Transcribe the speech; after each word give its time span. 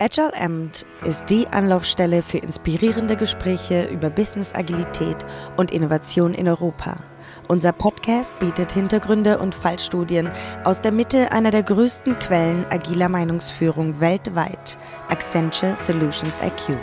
Agile 0.00 0.32
Amt 0.40 0.86
ist 1.04 1.28
die 1.28 1.48
Anlaufstelle 1.48 2.22
für 2.22 2.38
inspirierende 2.38 3.16
Gespräche 3.16 3.86
über 3.86 4.10
Business 4.10 4.54
Agilität 4.54 5.26
und 5.56 5.72
Innovation 5.72 6.34
in 6.34 6.46
Europa. 6.46 7.00
Unser 7.48 7.72
Podcast 7.72 8.32
bietet 8.38 8.70
Hintergründe 8.70 9.38
und 9.38 9.56
Fallstudien 9.56 10.30
aus 10.62 10.82
der 10.82 10.92
Mitte 10.92 11.32
einer 11.32 11.50
der 11.50 11.64
größten 11.64 12.16
Quellen 12.20 12.64
agiler 12.70 13.08
Meinungsführung 13.08 14.00
weltweit, 14.00 14.78
Accenture 15.08 15.74
Solutions 15.74 16.40
IQ. 16.42 16.76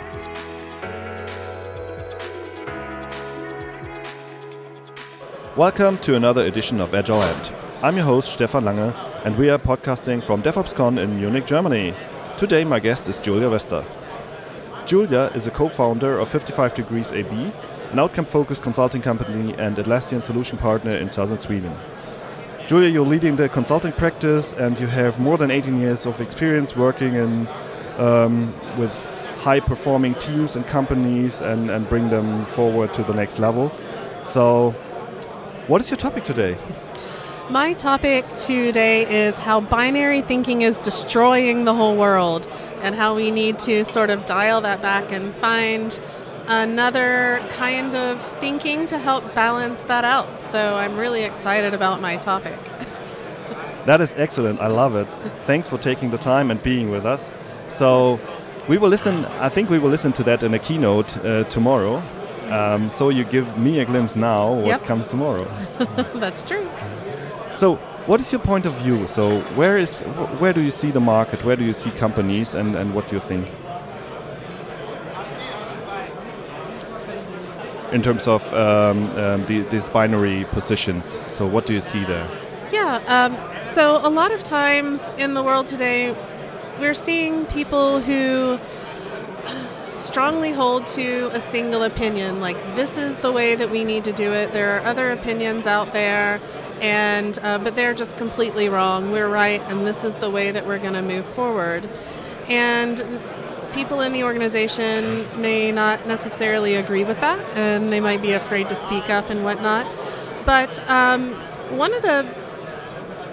Welcome 5.56 5.98
to 6.02 6.16
another 6.16 6.44
edition 6.44 6.82
of 6.82 6.92
Agile 6.92 7.22
Amt. 7.22 7.50
I'm 7.80 7.96
your 7.96 8.06
host 8.06 8.30
Stefan 8.30 8.66
Lange, 8.66 8.92
and 9.24 9.38
we 9.38 9.50
are 9.50 9.58
podcasting 9.58 10.20
from 10.20 10.42
DevOpsCon 10.42 10.98
in 10.98 11.18
Munich, 11.18 11.46
Germany. 11.46 11.94
Today, 12.38 12.64
my 12.64 12.80
guest 12.80 13.08
is 13.08 13.16
Julia 13.16 13.48
Wester. 13.48 13.82
Julia 14.84 15.32
is 15.34 15.46
a 15.46 15.50
co 15.50 15.68
founder 15.70 16.18
of 16.18 16.28
55 16.28 16.74
Degrees 16.74 17.10
AB, 17.10 17.30
an 17.92 17.98
outcome 17.98 18.26
focused 18.26 18.62
consulting 18.62 19.00
company 19.00 19.54
and 19.54 19.74
Atlassian 19.78 20.20
solution 20.20 20.58
partner 20.58 20.90
in 20.90 21.08
southern 21.08 21.40
Sweden. 21.40 21.74
Julia, 22.66 22.90
you're 22.90 23.06
leading 23.06 23.36
the 23.36 23.48
consulting 23.48 23.92
practice 23.92 24.52
and 24.52 24.78
you 24.78 24.86
have 24.86 25.18
more 25.18 25.38
than 25.38 25.50
18 25.50 25.80
years 25.80 26.04
of 26.04 26.20
experience 26.20 26.76
working 26.76 27.14
in, 27.14 27.48
um, 27.96 28.52
with 28.76 28.92
high 29.38 29.60
performing 29.60 30.14
teams 30.16 30.56
and 30.56 30.66
companies 30.66 31.40
and, 31.40 31.70
and 31.70 31.88
bring 31.88 32.10
them 32.10 32.44
forward 32.44 32.92
to 32.92 33.02
the 33.02 33.14
next 33.14 33.38
level. 33.38 33.72
So, 34.24 34.72
what 35.68 35.80
is 35.80 35.88
your 35.88 35.96
topic 35.96 36.24
today? 36.24 36.58
My 37.48 37.74
topic 37.74 38.26
today 38.36 39.26
is 39.26 39.38
how 39.38 39.60
binary 39.60 40.20
thinking 40.20 40.62
is 40.62 40.80
destroying 40.80 41.64
the 41.64 41.74
whole 41.74 41.96
world 41.96 42.46
and 42.82 42.94
how 42.94 43.14
we 43.14 43.30
need 43.30 43.58
to 43.60 43.84
sort 43.84 44.10
of 44.10 44.26
dial 44.26 44.60
that 44.62 44.82
back 44.82 45.12
and 45.12 45.32
find 45.36 45.96
another 46.48 47.44
kind 47.50 47.94
of 47.94 48.20
thinking 48.38 48.86
to 48.88 48.98
help 48.98 49.32
balance 49.34 49.82
that 49.84 50.04
out. 50.04 50.28
So 50.50 50.74
I'm 50.74 50.96
really 50.96 51.22
excited 51.22 51.72
about 51.72 52.00
my 52.00 52.16
topic. 52.16 52.58
That 53.86 54.00
is 54.00 54.12
excellent. 54.16 54.60
I 54.60 54.66
love 54.66 54.96
it. 54.96 55.06
Thanks 55.46 55.68
for 55.68 55.78
taking 55.78 56.10
the 56.10 56.18
time 56.18 56.50
and 56.50 56.60
being 56.62 56.90
with 56.90 57.06
us. 57.06 57.32
So 57.68 58.20
we 58.68 58.76
will 58.76 58.88
listen, 58.88 59.24
I 59.40 59.48
think 59.48 59.70
we 59.70 59.78
will 59.78 59.90
listen 59.90 60.12
to 60.14 60.24
that 60.24 60.42
in 60.42 60.52
a 60.54 60.58
keynote 60.58 61.16
uh, 61.18 61.44
tomorrow. 61.44 62.02
Um, 62.50 62.90
so 62.90 63.08
you 63.08 63.24
give 63.24 63.56
me 63.56 63.78
a 63.80 63.84
glimpse 63.84 64.16
now 64.16 64.52
what 64.54 64.66
Yep. 64.66 64.82
comes 64.84 65.06
tomorrow. 65.06 65.44
That's 66.14 66.42
true. 66.42 66.68
So, 67.56 67.76
what 68.06 68.20
is 68.20 68.30
your 68.30 68.40
point 68.40 68.66
of 68.66 68.74
view? 68.74 69.06
So, 69.06 69.40
where 69.56 69.78
is 69.78 70.00
where 70.40 70.52
do 70.52 70.60
you 70.60 70.70
see 70.70 70.90
the 70.90 71.00
market? 71.00 71.44
Where 71.44 71.56
do 71.56 71.64
you 71.64 71.72
see 71.72 71.90
companies, 71.90 72.54
and, 72.54 72.76
and 72.76 72.94
what 72.94 73.08
do 73.08 73.16
you 73.16 73.20
think 73.20 73.48
in 77.92 78.02
terms 78.02 78.28
of 78.28 78.52
um, 78.52 79.10
um, 79.16 79.46
the, 79.46 79.60
these 79.70 79.88
binary 79.88 80.44
positions? 80.52 81.20
So, 81.26 81.46
what 81.46 81.66
do 81.66 81.72
you 81.72 81.80
see 81.80 82.04
there? 82.04 82.28
Yeah. 82.72 83.00
Um, 83.06 83.66
so 83.66 84.00
a 84.06 84.10
lot 84.10 84.32
of 84.32 84.42
times 84.42 85.08
in 85.18 85.34
the 85.34 85.42
world 85.42 85.66
today, 85.66 86.14
we're 86.78 86.94
seeing 86.94 87.46
people 87.46 88.00
who 88.00 88.58
strongly 89.98 90.52
hold 90.52 90.86
to 90.88 91.30
a 91.32 91.40
single 91.40 91.82
opinion. 91.82 92.40
Like 92.40 92.56
this 92.76 92.96
is 92.96 93.20
the 93.20 93.32
way 93.32 93.54
that 93.54 93.70
we 93.70 93.84
need 93.84 94.04
to 94.04 94.12
do 94.12 94.32
it. 94.32 94.52
There 94.52 94.76
are 94.76 94.80
other 94.80 95.10
opinions 95.10 95.66
out 95.66 95.92
there, 95.92 96.40
and 96.80 97.38
uh, 97.42 97.58
but 97.58 97.76
they're 97.76 97.94
just 97.94 98.16
completely 98.16 98.68
wrong. 98.68 99.12
We're 99.12 99.28
right, 99.28 99.60
and 99.62 99.86
this 99.86 100.04
is 100.04 100.16
the 100.16 100.30
way 100.30 100.50
that 100.50 100.66
we're 100.66 100.78
going 100.78 100.94
to 100.94 101.02
move 101.02 101.26
forward. 101.26 101.88
And 102.48 103.02
people 103.72 104.00
in 104.00 104.12
the 104.12 104.24
organization 104.24 105.26
may 105.40 105.72
not 105.72 106.06
necessarily 106.06 106.74
agree 106.74 107.04
with 107.04 107.20
that, 107.20 107.38
and 107.56 107.92
they 107.92 108.00
might 108.00 108.22
be 108.22 108.32
afraid 108.32 108.68
to 108.70 108.76
speak 108.76 109.10
up 109.10 109.30
and 109.30 109.44
whatnot. 109.44 109.86
But 110.44 110.78
um, 110.88 111.34
one 111.76 111.92
of 111.92 112.02
the 112.02 112.24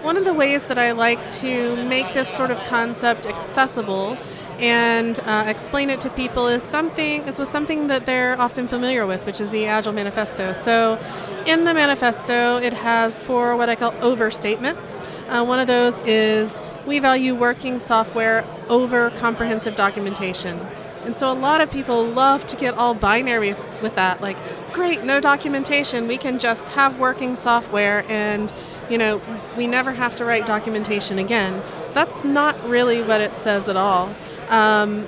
one 0.03 0.17
of 0.17 0.25
the 0.25 0.33
ways 0.33 0.67
that 0.67 0.77
I 0.77 0.91
like 0.91 1.29
to 1.39 1.77
make 1.85 2.13
this 2.13 2.27
sort 2.27 2.51
of 2.51 2.59
concept 2.65 3.25
accessible 3.25 4.17
and 4.63 5.19
uh, 5.25 5.43
explain 5.45 5.89
it 5.89 5.99
to 5.99 6.09
people 6.11 6.47
is 6.47 6.63
something 6.63 7.21
is 7.23 7.37
with 7.37 7.49
something 7.49 7.87
that 7.87 8.05
they're 8.05 8.39
often 8.39 8.65
familiar 8.65 9.05
with, 9.05 9.25
which 9.25 9.41
is 9.41 9.51
the 9.51 9.65
Agile 9.65 9.91
Manifesto. 9.91 10.53
So, 10.53 10.97
in 11.45 11.65
the 11.65 11.73
manifesto, 11.73 12.59
it 12.59 12.71
has 12.71 13.19
four 13.19 13.57
what 13.57 13.67
I 13.67 13.75
call 13.75 13.91
overstatements. 13.95 15.05
Uh, 15.27 15.43
one 15.43 15.59
of 15.59 15.67
those 15.67 15.99
is 16.05 16.63
we 16.87 16.99
value 16.99 17.35
working 17.35 17.77
software 17.77 18.45
over 18.69 19.09
comprehensive 19.09 19.75
documentation. 19.75 20.57
And 21.03 21.17
so 21.17 21.29
a 21.29 21.35
lot 21.35 21.59
of 21.59 21.69
people 21.69 22.05
love 22.05 22.47
to 22.47 22.55
get 22.55 22.75
all 22.75 22.95
binary 22.95 23.55
with 23.81 23.95
that. 23.95 24.21
Like, 24.21 24.37
great, 24.71 25.03
no 25.03 25.19
documentation. 25.19 26.07
We 26.07 26.15
can 26.15 26.39
just 26.39 26.69
have 26.69 26.97
working 26.97 27.35
software 27.35 28.05
and, 28.07 28.53
you 28.89 28.97
know, 28.97 29.21
we 29.57 29.67
never 29.67 29.91
have 29.91 30.15
to 30.15 30.23
write 30.23 30.45
documentation 30.45 31.19
again. 31.19 31.61
That's 31.93 32.23
not 32.23 32.55
really 32.63 33.01
what 33.01 33.19
it 33.19 33.35
says 33.35 33.67
at 33.67 33.75
all. 33.75 34.15
Um, 34.49 35.07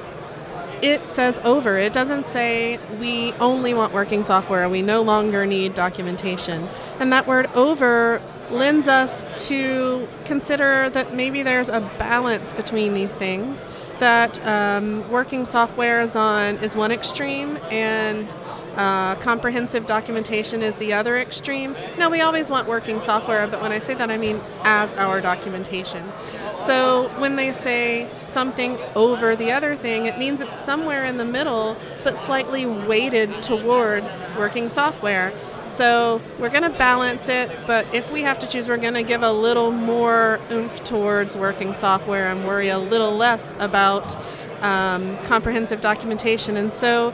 it 0.81 1.07
says 1.07 1.39
over. 1.43 1.77
It 1.77 1.93
doesn't 1.93 2.25
say 2.25 2.79
we 2.99 3.33
only 3.33 3.73
want 3.73 3.93
working 3.93 4.23
software. 4.23 4.69
We 4.69 4.81
no 4.81 5.01
longer 5.01 5.45
need 5.45 5.73
documentation. 5.73 6.69
And 6.99 7.11
that 7.11 7.27
word 7.27 7.49
over 7.55 8.21
lends 8.51 8.87
us 8.87 9.27
to 9.47 10.07
consider 10.25 10.89
that 10.91 11.13
maybe 11.13 11.43
there's 11.43 11.69
a 11.69 11.81
balance 11.97 12.51
between 12.51 12.93
these 12.93 13.13
things. 13.13 13.67
That 13.99 14.45
um, 14.45 15.09
working 15.09 15.45
software 15.45 16.01
is 16.01 16.15
on 16.15 16.57
is 16.57 16.75
one 16.75 16.91
extreme, 16.91 17.57
and 17.71 18.33
uh, 18.75 19.15
comprehensive 19.15 19.85
documentation 19.85 20.61
is 20.61 20.75
the 20.75 20.93
other 20.93 21.17
extreme. 21.17 21.75
Now, 21.97 22.09
we 22.09 22.21
always 22.21 22.49
want 22.49 22.67
working 22.67 22.99
software, 22.99 23.47
but 23.47 23.61
when 23.61 23.71
I 23.71 23.79
say 23.79 23.93
that, 23.95 24.11
I 24.11 24.17
mean 24.17 24.41
as 24.63 24.93
our 24.93 25.21
documentation. 25.21 26.11
So 26.53 27.09
when 27.17 27.35
they 27.35 27.51
say 27.53 28.09
something 28.25 28.77
over 28.95 29.35
the 29.35 29.51
other 29.51 29.75
thing, 29.75 30.05
it 30.05 30.17
means 30.17 30.41
it's 30.41 30.59
somewhere 30.59 31.05
in 31.05 31.17
the 31.17 31.25
middle, 31.25 31.77
but 32.03 32.17
slightly 32.17 32.65
weighted 32.65 33.43
towards 33.43 34.29
working 34.37 34.69
software. 34.69 35.33
So 35.65 36.21
we're 36.39 36.49
going 36.49 36.69
to 36.69 36.77
balance 36.77 37.27
it, 37.27 37.49
but 37.65 37.87
if 37.93 38.11
we 38.11 38.21
have 38.21 38.39
to 38.39 38.47
choose, 38.47 38.69
we're 38.69 38.77
going 38.77 38.93
to 38.93 39.03
give 39.03 39.23
a 39.23 39.31
little 39.31 39.71
more 39.71 40.39
oomph 40.51 40.83
towards 40.83 41.35
working 41.35 41.73
software 41.73 42.27
and 42.27 42.45
worry 42.45 42.69
a 42.69 42.77
little 42.77 43.15
less 43.15 43.53
about 43.59 44.15
um, 44.61 45.17
comprehensive 45.23 45.81
documentation. 45.81 46.55
And 46.57 46.71
so 46.71 47.13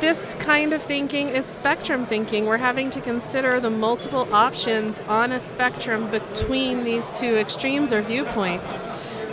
this 0.00 0.34
kind 0.34 0.72
of 0.72 0.82
thinking 0.82 1.28
is 1.30 1.46
spectrum 1.46 2.04
thinking. 2.04 2.46
We're 2.46 2.58
having 2.58 2.90
to 2.90 3.00
consider 3.00 3.60
the 3.60 3.70
multiple 3.70 4.28
options 4.32 4.98
on 5.08 5.32
a 5.32 5.40
spectrum 5.40 6.10
between 6.10 6.84
these 6.84 7.10
two 7.12 7.36
extremes 7.36 7.92
or 7.92 8.02
viewpoints. 8.02 8.84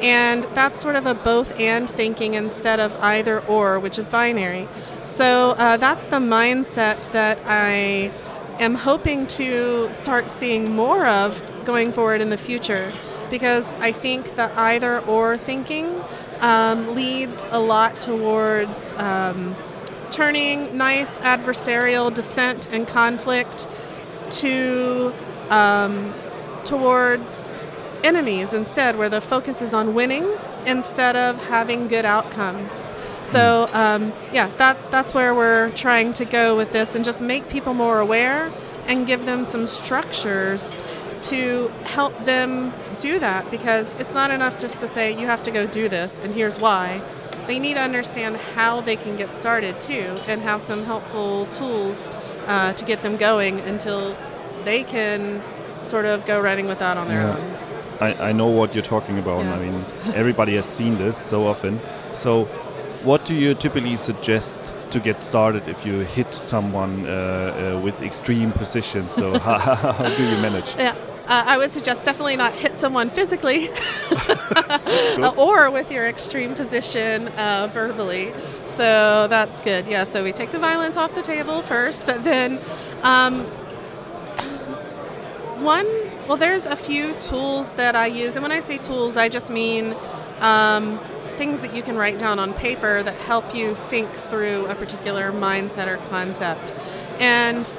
And 0.01 0.43
that's 0.55 0.81
sort 0.81 0.95
of 0.95 1.05
a 1.05 1.13
both 1.13 1.57
and 1.59 1.89
thinking 1.89 2.33
instead 2.33 2.79
of 2.79 2.95
either 3.01 3.41
or, 3.41 3.79
which 3.79 3.99
is 3.99 4.07
binary. 4.07 4.67
So 5.03 5.51
uh, 5.51 5.77
that's 5.77 6.07
the 6.07 6.17
mindset 6.17 7.11
that 7.11 7.39
I 7.45 8.11
am 8.59 8.75
hoping 8.75 9.27
to 9.27 9.91
start 9.93 10.29
seeing 10.29 10.73
more 10.73 11.05
of 11.05 11.41
going 11.65 11.91
forward 11.91 12.21
in 12.21 12.29
the 12.29 12.37
future. 12.37 12.91
Because 13.29 13.73
I 13.75 13.91
think 13.91 14.35
that 14.35 14.57
either 14.57 14.99
or 15.01 15.37
thinking 15.37 16.01
um, 16.39 16.95
leads 16.95 17.45
a 17.49 17.59
lot 17.59 17.99
towards. 17.99 18.93
Um, 18.93 19.55
turning 20.13 20.77
nice 20.77 21.17
adversarial 21.17 22.13
dissent 22.13 22.67
and 22.71 22.87
conflict 22.87 23.67
to 24.29 25.11
um, 25.49 26.13
towards 26.63 27.57
enemies 28.03 28.53
instead, 28.53 28.97
where 28.97 29.09
the 29.09 29.21
focus 29.21 29.61
is 29.61 29.73
on 29.73 29.93
winning 29.93 30.31
instead 30.65 31.15
of 31.15 31.43
having 31.47 31.87
good 31.87 32.05
outcomes. 32.05 32.87
So 33.23 33.69
um, 33.73 34.13
yeah, 34.31 34.49
that 34.57 34.77
that's 34.91 35.13
where 35.13 35.33
we're 35.33 35.71
trying 35.71 36.13
to 36.13 36.25
go 36.25 36.55
with 36.55 36.71
this, 36.71 36.95
and 36.95 37.03
just 37.03 37.21
make 37.21 37.49
people 37.49 37.73
more 37.73 37.99
aware 37.99 38.51
and 38.85 39.07
give 39.07 39.25
them 39.25 39.45
some 39.45 39.65
structures 39.65 40.77
to 41.29 41.69
help 41.85 42.25
them 42.25 42.73
do 42.99 43.17
that. 43.19 43.49
Because 43.49 43.95
it's 43.95 44.13
not 44.13 44.29
enough 44.29 44.59
just 44.59 44.79
to 44.81 44.87
say 44.87 45.17
you 45.19 45.25
have 45.25 45.41
to 45.43 45.51
go 45.51 45.65
do 45.65 45.89
this, 45.89 46.19
and 46.19 46.35
here's 46.35 46.59
why 46.59 47.01
they 47.47 47.59
need 47.59 47.73
to 47.75 47.81
understand 47.81 48.37
how 48.55 48.81
they 48.81 48.95
can 48.95 49.15
get 49.17 49.33
started 49.33 49.79
too 49.81 50.15
and 50.27 50.41
have 50.41 50.61
some 50.61 50.83
helpful 50.85 51.45
tools 51.47 52.09
uh, 52.47 52.73
to 52.73 52.85
get 52.85 53.01
them 53.01 53.17
going 53.17 53.59
until 53.61 54.15
they 54.63 54.83
can 54.83 55.41
sort 55.81 56.05
of 56.05 56.25
go 56.25 56.39
running 56.39 56.67
with 56.67 56.79
that 56.79 56.97
on 56.97 57.07
their 57.07 57.21
Yeah. 57.21 57.37
own. 57.37 57.57
I, 58.01 58.29
I 58.29 58.31
know 58.31 58.47
what 58.47 58.73
you're 58.73 58.83
talking 58.83 59.19
about. 59.19 59.43
Yeah. 59.43 59.55
I 59.55 59.59
mean, 59.59 59.85
everybody 60.15 60.55
has 60.55 60.65
seen 60.65 60.97
this 60.97 61.17
so 61.17 61.47
often. 61.47 61.79
So, 62.13 62.45
what 63.03 63.25
do 63.25 63.33
you 63.33 63.53
typically 63.53 63.97
suggest 63.97 64.59
to 64.91 64.99
get 64.99 65.21
started 65.21 65.67
if 65.67 65.85
you 65.85 65.99
hit 65.99 66.33
someone 66.33 67.05
uh, 67.05 67.11
uh, 67.75 67.79
with 67.81 68.01
extreme 68.01 68.51
positions? 68.51 69.11
So, 69.11 69.37
how, 69.39 69.57
how 69.57 70.09
do 70.17 70.23
you 70.23 70.41
manage? 70.41 70.75
Yeah. 70.77 70.95
Uh, 71.25 71.43
I 71.45 71.57
would 71.57 71.71
suggest 71.71 72.03
definitely 72.03 72.35
not 72.35 72.53
hit 72.53 72.77
someone 72.77 73.09
physically 73.09 73.69
uh, 74.11 75.33
or 75.37 75.71
with 75.71 75.89
your 75.89 76.05
extreme 76.05 76.53
position 76.53 77.29
uh, 77.29 77.69
verbally. 77.71 78.33
So 78.67 79.27
that's 79.29 79.61
good. 79.61 79.87
Yeah, 79.87 80.03
so 80.03 80.23
we 80.23 80.31
take 80.31 80.51
the 80.51 80.59
violence 80.59 80.97
off 80.97 81.15
the 81.15 81.21
table 81.21 81.61
first, 81.61 82.05
but 82.05 82.23
then 82.23 82.59
um, 83.03 83.45
one, 85.63 85.85
well, 86.27 86.37
there's 86.37 86.65
a 86.65 86.75
few 86.75 87.13
tools 87.15 87.71
that 87.73 87.95
I 87.95 88.07
use. 88.07 88.35
And 88.35 88.43
when 88.43 88.51
I 88.51 88.59
say 88.59 88.77
tools, 88.77 89.15
I 89.15 89.29
just 89.29 89.49
mean 89.49 89.95
um, 90.41 90.99
things 91.37 91.61
that 91.61 91.73
you 91.73 91.81
can 91.81 91.97
write 91.97 92.17
down 92.17 92.39
on 92.39 92.53
paper 92.53 93.01
that 93.03 93.15
help 93.21 93.55
you 93.55 93.75
think 93.75 94.11
through 94.11 94.65
a 94.65 94.75
particular 94.75 95.31
mindset 95.31 95.87
or 95.87 95.97
concept. 96.09 96.73
And 97.19 97.71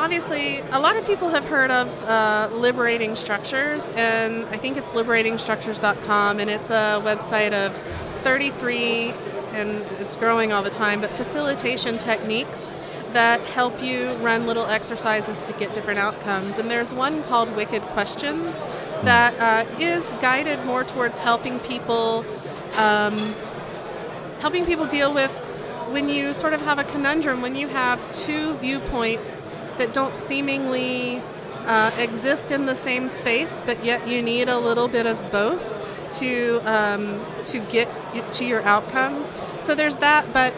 obviously, 0.00 0.60
a 0.72 0.80
lot 0.80 0.96
of 0.96 1.06
people 1.06 1.28
have 1.28 1.44
heard 1.44 1.70
of 1.70 2.04
uh, 2.04 2.48
Liberating 2.54 3.14
Structures, 3.16 3.90
and 3.90 4.46
I 4.46 4.56
think 4.56 4.78
it's 4.78 4.94
liberatingstructures.com, 4.94 6.40
and 6.40 6.48
it's 6.48 6.70
a 6.70 7.02
website 7.04 7.52
of 7.52 7.76
33, 8.22 9.12
and 9.52 9.82
it's 10.00 10.16
growing 10.16 10.52
all 10.52 10.62
the 10.62 10.70
time, 10.70 11.02
but 11.02 11.10
facilitation 11.10 11.98
techniques 11.98 12.74
that 13.12 13.40
help 13.40 13.82
you 13.82 14.12
run 14.14 14.46
little 14.46 14.64
exercises 14.64 15.38
to 15.46 15.52
get 15.58 15.74
different 15.74 15.98
outcomes. 15.98 16.56
And 16.56 16.70
there's 16.70 16.94
one 16.94 17.22
called 17.24 17.54
Wicked 17.54 17.82
Questions 17.82 18.58
that 19.02 19.34
uh, 19.38 19.78
is 19.78 20.12
guided 20.22 20.64
more 20.64 20.82
towards 20.82 21.18
helping 21.18 21.58
people. 21.60 22.24
Um, 22.78 23.34
helping 24.38 24.64
people 24.64 24.86
deal 24.86 25.12
with 25.12 25.30
when 25.92 26.08
you 26.08 26.32
sort 26.32 26.54
of 26.54 26.62
have 26.62 26.78
a 26.78 26.84
conundrum, 26.84 27.42
when 27.42 27.56
you 27.56 27.68
have 27.68 28.10
two 28.12 28.54
viewpoints 28.54 29.44
that 29.80 29.94
don't 29.94 30.16
seemingly 30.16 31.22
uh, 31.64 31.90
exist 31.98 32.52
in 32.52 32.66
the 32.66 32.76
same 32.76 33.08
space, 33.08 33.62
but 33.64 33.82
yet 33.82 34.06
you 34.06 34.20
need 34.22 34.48
a 34.48 34.58
little 34.58 34.88
bit 34.88 35.06
of 35.06 35.32
both 35.32 35.78
to 36.18 36.60
um, 36.64 37.24
to 37.44 37.60
get 37.60 37.88
to 38.32 38.44
your 38.44 38.62
outcomes. 38.62 39.32
So 39.58 39.74
there's 39.74 39.98
that. 39.98 40.32
But 40.32 40.52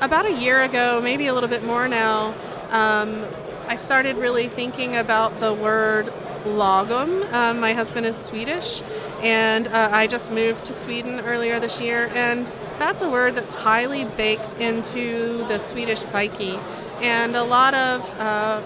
about 0.00 0.26
a 0.26 0.32
year 0.32 0.62
ago, 0.62 1.00
maybe 1.00 1.26
a 1.26 1.34
little 1.34 1.48
bit 1.48 1.64
more 1.64 1.86
now, 1.88 2.34
um, 2.70 3.24
I 3.68 3.76
started 3.76 4.16
really 4.16 4.48
thinking 4.48 4.96
about 4.96 5.38
the 5.38 5.54
word 5.54 6.06
lagom. 6.44 7.32
Um, 7.32 7.60
my 7.60 7.72
husband 7.72 8.04
is 8.06 8.16
Swedish, 8.16 8.82
and 9.22 9.68
uh, 9.68 9.90
I 9.92 10.06
just 10.06 10.32
moved 10.32 10.64
to 10.66 10.72
Sweden 10.72 11.20
earlier 11.20 11.60
this 11.60 11.80
year, 11.80 12.10
and 12.14 12.50
that's 12.78 13.02
a 13.02 13.10
word 13.10 13.36
that's 13.36 13.52
highly 13.52 14.04
baked 14.04 14.54
into 14.54 15.44
the 15.48 15.58
Swedish 15.58 16.00
psyche. 16.00 16.58
And 17.02 17.36
a 17.36 17.44
lot 17.44 17.74
of 17.74 18.14
uh, 18.18 18.62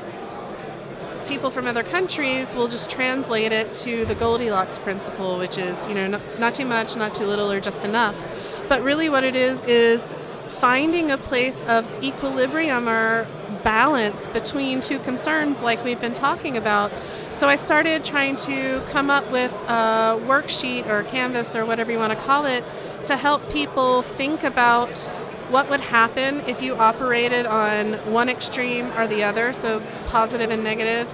people 1.27 1.51
from 1.51 1.67
other 1.67 1.83
countries 1.83 2.55
will 2.55 2.69
just 2.69 2.91
translate 2.91 3.53
it 3.53 3.75
to 3.75 4.05
the 4.05 4.15
Goldilocks 4.15 4.79
principle, 4.79 5.39
which 5.39 5.59
is, 5.59 5.87
you 5.87 5.95
know, 5.95 6.07
not, 6.07 6.41
not 6.41 6.55
too 6.55 6.65
much, 6.65 6.97
not 6.97 7.15
too 7.15 7.25
little, 7.25 7.51
or 7.51 7.61
just 7.61 7.85
enough. 7.85 8.67
But 8.69 8.83
really, 8.83 9.09
what 9.09 9.25
it 9.25 9.37
is 9.37 9.63
is 9.65 10.15
finding 10.49 11.11
a 11.11 11.17
place 11.17 11.63
of 11.63 11.91
equilibrium 12.03 12.89
or 12.89 13.27
balance 13.63 14.29
between 14.29 14.81
two 14.81 14.99
concerns, 14.99 15.63
like 15.63 15.83
we've 15.85 16.01
been 16.01 16.13
talking 16.13 16.57
about. 16.57 16.91
So 17.33 17.49
I 17.49 17.57
started 17.57 18.05
trying 18.05 18.37
to 18.37 18.83
come 18.89 19.09
up 19.09 19.31
with 19.31 19.53
a 19.69 20.21
worksheet 20.27 20.87
or 20.87 21.05
canvas 21.05 21.55
or 21.55 21.65
whatever 21.65 21.93
you 21.93 21.99
want 21.99 22.13
to 22.13 22.25
call 22.25 22.45
it 22.45 22.65
to 23.07 23.17
help 23.17 23.51
people 23.53 24.03
think 24.03 24.43
about 24.43 25.09
what 25.51 25.69
would 25.69 25.81
happen 25.81 26.41
if 26.47 26.63
you 26.63 26.77
operated 26.77 27.47
on 27.47 27.95
one 28.13 28.29
extreme 28.29 28.87
or 28.93 29.07
the 29.07 29.25
other, 29.25 29.53
so 29.53 29.83
positive 30.07 30.51
and 30.51 30.63
negative, 30.63 31.13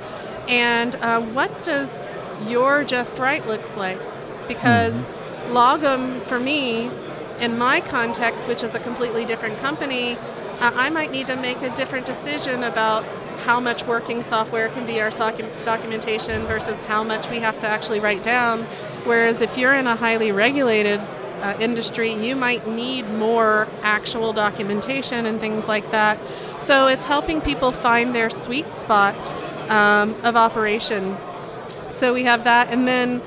and 0.49 0.97
um, 0.97 1.35
what 1.35 1.63
does 1.63 2.19
your 2.47 2.85
just 2.85 3.19
right 3.19 3.47
looks 3.47 3.77
like? 3.77 3.99
Because 4.47 5.05
mm-hmm. 5.05 5.57
Lagom 5.57 6.23
for 6.23 6.39
me, 6.39 6.91
in 7.41 7.59
my 7.59 7.81
context, 7.81 8.47
which 8.49 8.63
is 8.63 8.75
a 8.75 8.81
completely 8.81 9.25
different 9.25 9.59
company, 9.59 10.17
uh, 10.61 10.73
I 10.75 10.91
might 10.91 11.11
need 11.11 11.27
to 11.27 11.37
make 11.37 11.61
a 11.63 11.75
different 11.75 12.07
decision 12.07 12.63
about 12.65 13.05
how 13.45 13.61
much 13.61 13.87
working 13.87 14.23
software 14.23 14.69
can 14.71 14.87
be 14.87 15.01
our 15.01 15.11
documentation 15.65 16.43
versus 16.47 16.81
how 16.83 17.05
much 17.05 17.31
we 17.31 17.39
have 17.39 17.59
to 17.59 17.67
actually 17.67 18.01
write 18.01 18.23
down. 18.23 18.63
Whereas 19.05 19.41
if 19.41 19.57
you're 19.57 19.75
in 19.75 19.87
a 19.87 19.95
highly 19.95 20.33
regulated 20.33 21.01
uh, 21.41 21.57
industry, 21.61 22.13
you 22.13 22.37
might 22.37 22.67
need 22.67 23.09
more 23.11 23.69
actual 23.83 24.33
documentation 24.33 25.27
and 25.27 25.41
things 25.41 25.69
like 25.69 25.91
that. 25.91 26.19
So 26.61 26.87
it's 26.89 27.07
helping 27.07 27.41
people 27.41 27.73
find 27.73 28.15
their 28.15 28.31
sweet 28.31 28.73
spot 28.73 29.33
um, 29.71 30.15
of 30.23 30.37
operation. 30.37 31.17
So 31.91 32.13
we 32.13 32.25
have 32.25 32.45
that, 32.45 32.69
and 32.71 32.87
then 32.87 33.23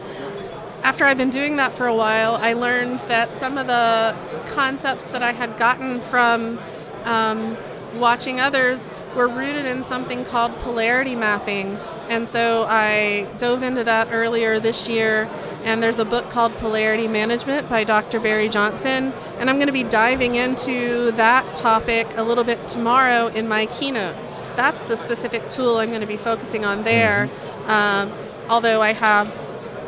after 0.84 1.04
I've 1.04 1.18
been 1.18 1.30
doing 1.30 1.58
that 1.58 1.74
for 1.74 1.88
a 1.88 1.96
while, 1.96 2.36
I 2.36 2.54
learned 2.54 3.00
that 3.02 3.34
some 3.34 3.58
of 3.58 3.68
the 3.68 4.16
concepts 4.48 5.12
that 5.12 5.22
I 5.22 5.34
had 5.34 5.58
gotten 5.58 6.02
from 6.02 6.60
um, 7.04 7.58
watching 7.96 8.40
others 8.40 8.92
were 9.16 9.28
rooted 9.28 9.66
in 9.66 9.84
something 9.84 10.24
called 10.24 10.58
polarity 10.60 11.16
mapping. 11.16 11.78
And 12.10 12.28
so 12.28 12.66
I 12.68 13.28
dove 13.38 13.64
into 13.64 13.84
that 13.84 14.10
earlier 14.12 14.60
this 14.60 14.88
year 14.88 15.30
and 15.64 15.84
there's 15.84 16.00
a 16.00 16.06
book 16.06 16.30
called 16.30 16.54
Polarity 16.58 17.08
Management 17.08 17.70
by 17.70 17.84
Dr. 17.84 18.20
Barry 18.20 18.50
Johnson. 18.50 19.14
And 19.38 19.50
I'm 19.50 19.58
going 19.58 19.68
to 19.68 19.74
be 19.74 19.84
diving 19.84 20.36
into 20.36 21.12
that 21.12 21.56
topic 21.56 22.08
a 22.16 22.24
little 22.24 22.44
bit 22.44 22.68
tomorrow 22.68 23.28
in 23.28 23.48
my 23.48 23.66
keynote. 23.68 24.16
That's 24.56 24.84
the 24.84 24.98
specific 24.98 25.50
tool 25.50 25.78
I'm 25.78 25.90
going 25.90 26.02
to 26.02 26.08
be 26.08 26.18
focusing 26.18 26.66
on 26.66 26.84
there, 26.84 27.28
mm-hmm. 27.28 27.70
um, 27.72 28.12
although 28.50 28.82
I 28.82 28.94
have 28.94 29.28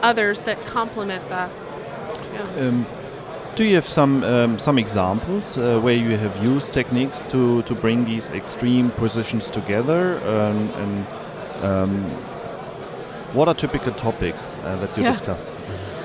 others 0.02 0.44
that 0.44 0.64
complement 0.66 1.28
that. 1.30 1.52
Yeah. 2.34 2.68
Um, 2.68 2.86
do 3.56 3.66
you 3.66 3.76
have 3.76 3.88
some 3.88 4.24
um, 4.24 4.60
some 4.60 4.80
examples 4.80 5.58
uh, 5.58 5.80
where 5.82 5.96
you 5.96 6.18
have 6.18 6.42
used 6.44 6.72
techniques 6.72 7.22
to, 7.24 7.62
to 7.64 7.76
bring 7.76 8.06
these 8.06 8.30
extreme 8.32 8.92
positions 8.92 9.50
together 9.50 10.18
um, 10.20 10.70
and 10.82 11.08
um, 11.64 12.12
what 13.34 13.48
are 13.48 13.54
typical 13.54 13.94
topics 13.94 14.56
uh, 14.64 14.78
that 14.78 14.98
you 14.98 15.04
yeah. 15.04 15.12
discuss? 15.12 15.56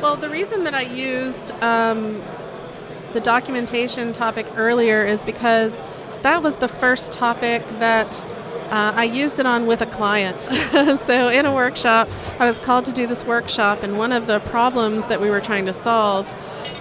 Well, 0.00 0.16
the 0.16 0.28
reason 0.28 0.64
that 0.64 0.74
I 0.74 0.82
used 0.82 1.52
um, 1.62 2.22
the 3.12 3.20
documentation 3.20 4.12
topic 4.12 4.46
earlier 4.56 5.04
is 5.04 5.24
because 5.24 5.82
that 6.22 6.42
was 6.42 6.58
the 6.58 6.68
first 6.68 7.12
topic 7.12 7.66
that 7.78 8.24
uh, 8.70 8.92
I 8.96 9.04
used 9.04 9.38
it 9.38 9.46
on 9.46 9.66
with 9.66 9.80
a 9.80 9.86
client. 9.86 10.42
so, 10.98 11.28
in 11.28 11.46
a 11.46 11.54
workshop, 11.54 12.08
I 12.38 12.46
was 12.46 12.58
called 12.58 12.84
to 12.86 12.92
do 12.92 13.06
this 13.06 13.24
workshop, 13.24 13.82
and 13.82 13.96
one 13.96 14.12
of 14.12 14.26
the 14.26 14.40
problems 14.40 15.06
that 15.08 15.20
we 15.20 15.30
were 15.30 15.40
trying 15.40 15.66
to 15.66 15.72
solve 15.72 16.28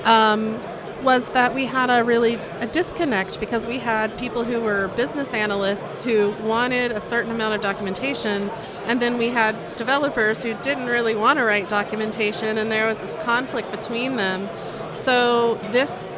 um, 0.04 0.60
was 1.06 1.30
that 1.30 1.54
we 1.54 1.66
had 1.66 1.90
a 1.90 2.04
really 2.04 2.36
a 2.60 2.68
disconnect 2.68 3.40
because 3.40 3.68
we 3.68 3.78
had 3.78 4.18
people 4.18 4.44
who 4.44 4.60
were 4.60 4.88
business 4.98 5.34
analysts 5.34 6.04
who 6.04 6.32
wanted 6.44 6.92
a 6.92 7.00
certain 7.00 7.32
amount 7.32 7.54
of 7.54 7.62
documentation 7.62 8.50
and 8.88 9.00
then 9.00 9.18
we 9.18 9.28
had 9.28 9.56
developers 9.76 10.42
who 10.42 10.56
didn't 10.56 10.88
really 10.88 11.16
want 11.16 11.38
to 11.38 11.46
write 11.46 11.70
documentation 11.70 12.58
and 12.58 12.72
there 12.72 12.88
was 12.88 13.00
this 13.00 13.14
conflict 13.24 13.70
between 13.72 14.16
them. 14.16 14.50
So 14.94 15.56
this 15.72 16.18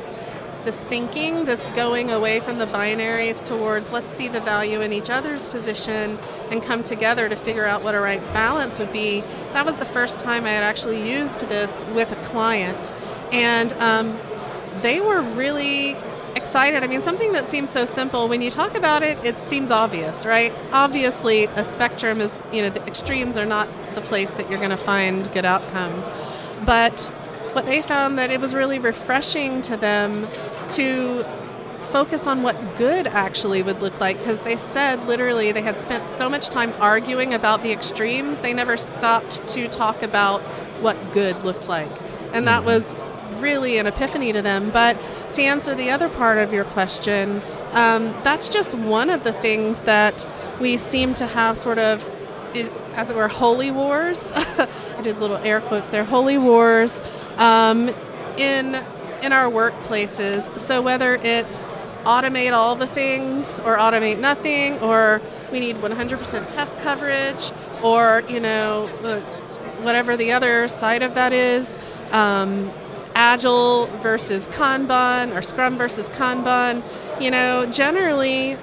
this 0.63 0.81
thinking 0.83 1.45
this 1.45 1.67
going 1.69 2.09
away 2.09 2.39
from 2.39 2.57
the 2.57 2.65
binaries 2.65 3.43
towards 3.43 3.93
let's 3.93 4.11
see 4.11 4.27
the 4.27 4.41
value 4.41 4.81
in 4.81 4.91
each 4.91 5.09
other's 5.09 5.45
position 5.45 6.19
and 6.51 6.61
come 6.61 6.83
together 6.83 7.29
to 7.29 7.37
figure 7.37 7.65
out 7.65 7.83
what 7.83 7.95
a 7.95 7.99
right 7.99 8.21
balance 8.33 8.77
would 8.77 8.91
be 8.91 9.21
that 9.53 9.65
was 9.65 9.77
the 9.77 9.85
first 9.85 10.19
time 10.19 10.43
i 10.43 10.49
had 10.49 10.63
actually 10.63 11.09
used 11.09 11.41
this 11.41 11.85
with 11.93 12.11
a 12.11 12.27
client. 12.27 12.93
And 13.31 13.73
um, 13.73 14.17
they 14.81 15.01
were 15.01 15.21
really 15.21 15.95
excited. 16.35 16.83
I 16.83 16.87
mean, 16.87 17.01
something 17.01 17.33
that 17.33 17.47
seems 17.47 17.69
so 17.69 17.85
simple, 17.85 18.29
when 18.29 18.41
you 18.41 18.51
talk 18.51 18.75
about 18.75 19.03
it, 19.03 19.17
it 19.25 19.35
seems 19.37 19.71
obvious, 19.71 20.25
right? 20.25 20.53
Obviously, 20.71 21.45
a 21.45 21.63
spectrum 21.63 22.21
is, 22.21 22.39
you 22.53 22.61
know, 22.61 22.69
the 22.69 22.85
extremes 22.85 23.37
are 23.37 23.45
not 23.45 23.67
the 23.95 24.01
place 24.01 24.31
that 24.31 24.49
you're 24.49 24.59
going 24.59 24.71
to 24.71 24.77
find 24.77 25.31
good 25.33 25.45
outcomes. 25.45 26.07
But 26.65 27.11
what 27.53 27.65
they 27.65 27.81
found 27.81 28.17
that 28.19 28.29
it 28.29 28.39
was 28.39 28.53
really 28.53 28.79
refreshing 28.79 29.61
to 29.63 29.75
them 29.75 30.27
to 30.73 31.23
focus 31.81 32.27
on 32.27 32.43
what 32.43 32.75
good 32.75 33.07
actually 33.07 33.63
would 33.63 33.81
look 33.81 33.97
like 33.99 34.17
because 34.19 34.43
they 34.43 34.57
said 34.57 35.01
literally 35.07 35.51
they 35.53 35.61
had 35.61 35.79
spent 35.79 36.07
so 36.07 36.29
much 36.29 36.49
time 36.49 36.73
arguing 36.81 37.33
about 37.33 37.63
the 37.63 37.71
extremes 37.71 38.41
they 38.41 38.53
never 38.53 38.75
stopped 38.75 39.47
to 39.47 39.69
talk 39.69 40.03
about 40.03 40.41
what 40.81 40.97
good 41.13 41.41
looked 41.45 41.69
like 41.69 41.89
and 42.33 42.45
that 42.45 42.57
mm-hmm. 42.57 42.67
was 42.67 42.93
really 43.41 43.77
an 43.77 43.87
epiphany 43.87 44.33
to 44.33 44.41
them. 44.41 44.69
But 44.69 44.97
to 45.33 45.41
answer 45.41 45.75
the 45.75 45.89
other 45.89 46.09
part 46.09 46.37
of 46.37 46.53
your 46.53 46.65
question, 46.65 47.41
um, 47.73 48.13
that's 48.23 48.49
just 48.49 48.73
one 48.73 49.09
of 49.09 49.23
the 49.23 49.33
things 49.33 49.81
that 49.81 50.25
we 50.59 50.77
seem 50.77 51.13
to 51.15 51.27
have 51.27 51.57
sort 51.57 51.77
of, 51.77 52.05
as 52.95 53.09
it 53.09 53.15
were, 53.15 53.27
holy 53.27 53.71
wars. 53.71 54.31
I 54.35 55.01
did 55.01 55.19
little 55.19 55.37
air 55.37 55.61
quotes 55.61 55.91
there, 55.91 56.03
holy 56.03 56.37
wars 56.37 57.01
um, 57.37 57.89
in 58.37 58.81
in 59.21 59.33
our 59.33 59.49
workplaces. 59.49 60.57
So 60.59 60.81
whether 60.81 61.15
it's 61.15 61.65
automate 62.05 62.53
all 62.53 62.75
the 62.75 62.87
things 62.87 63.59
or 63.59 63.77
automate 63.77 64.19
nothing 64.19 64.77
or 64.79 65.21
we 65.51 65.59
need 65.59 65.75
100% 65.75 66.47
test 66.47 66.79
coverage 66.79 67.51
or 67.83 68.23
you 68.29 68.39
know, 68.39 68.87
whatever 69.81 70.15
the 70.15 70.31
other 70.31 70.67
side 70.67 71.03
of 71.03 71.15
that 71.15 71.33
is. 71.33 71.77
Um, 72.11 72.71
agile 73.17 73.87
versus 73.97 74.47
Kanban 74.49 75.35
or 75.35 75.41
Scrum 75.41 75.75
versus 75.75 76.07
Kanban. 76.07 76.83
You 77.19 77.31
know, 77.31 77.65
generally, 77.65 78.57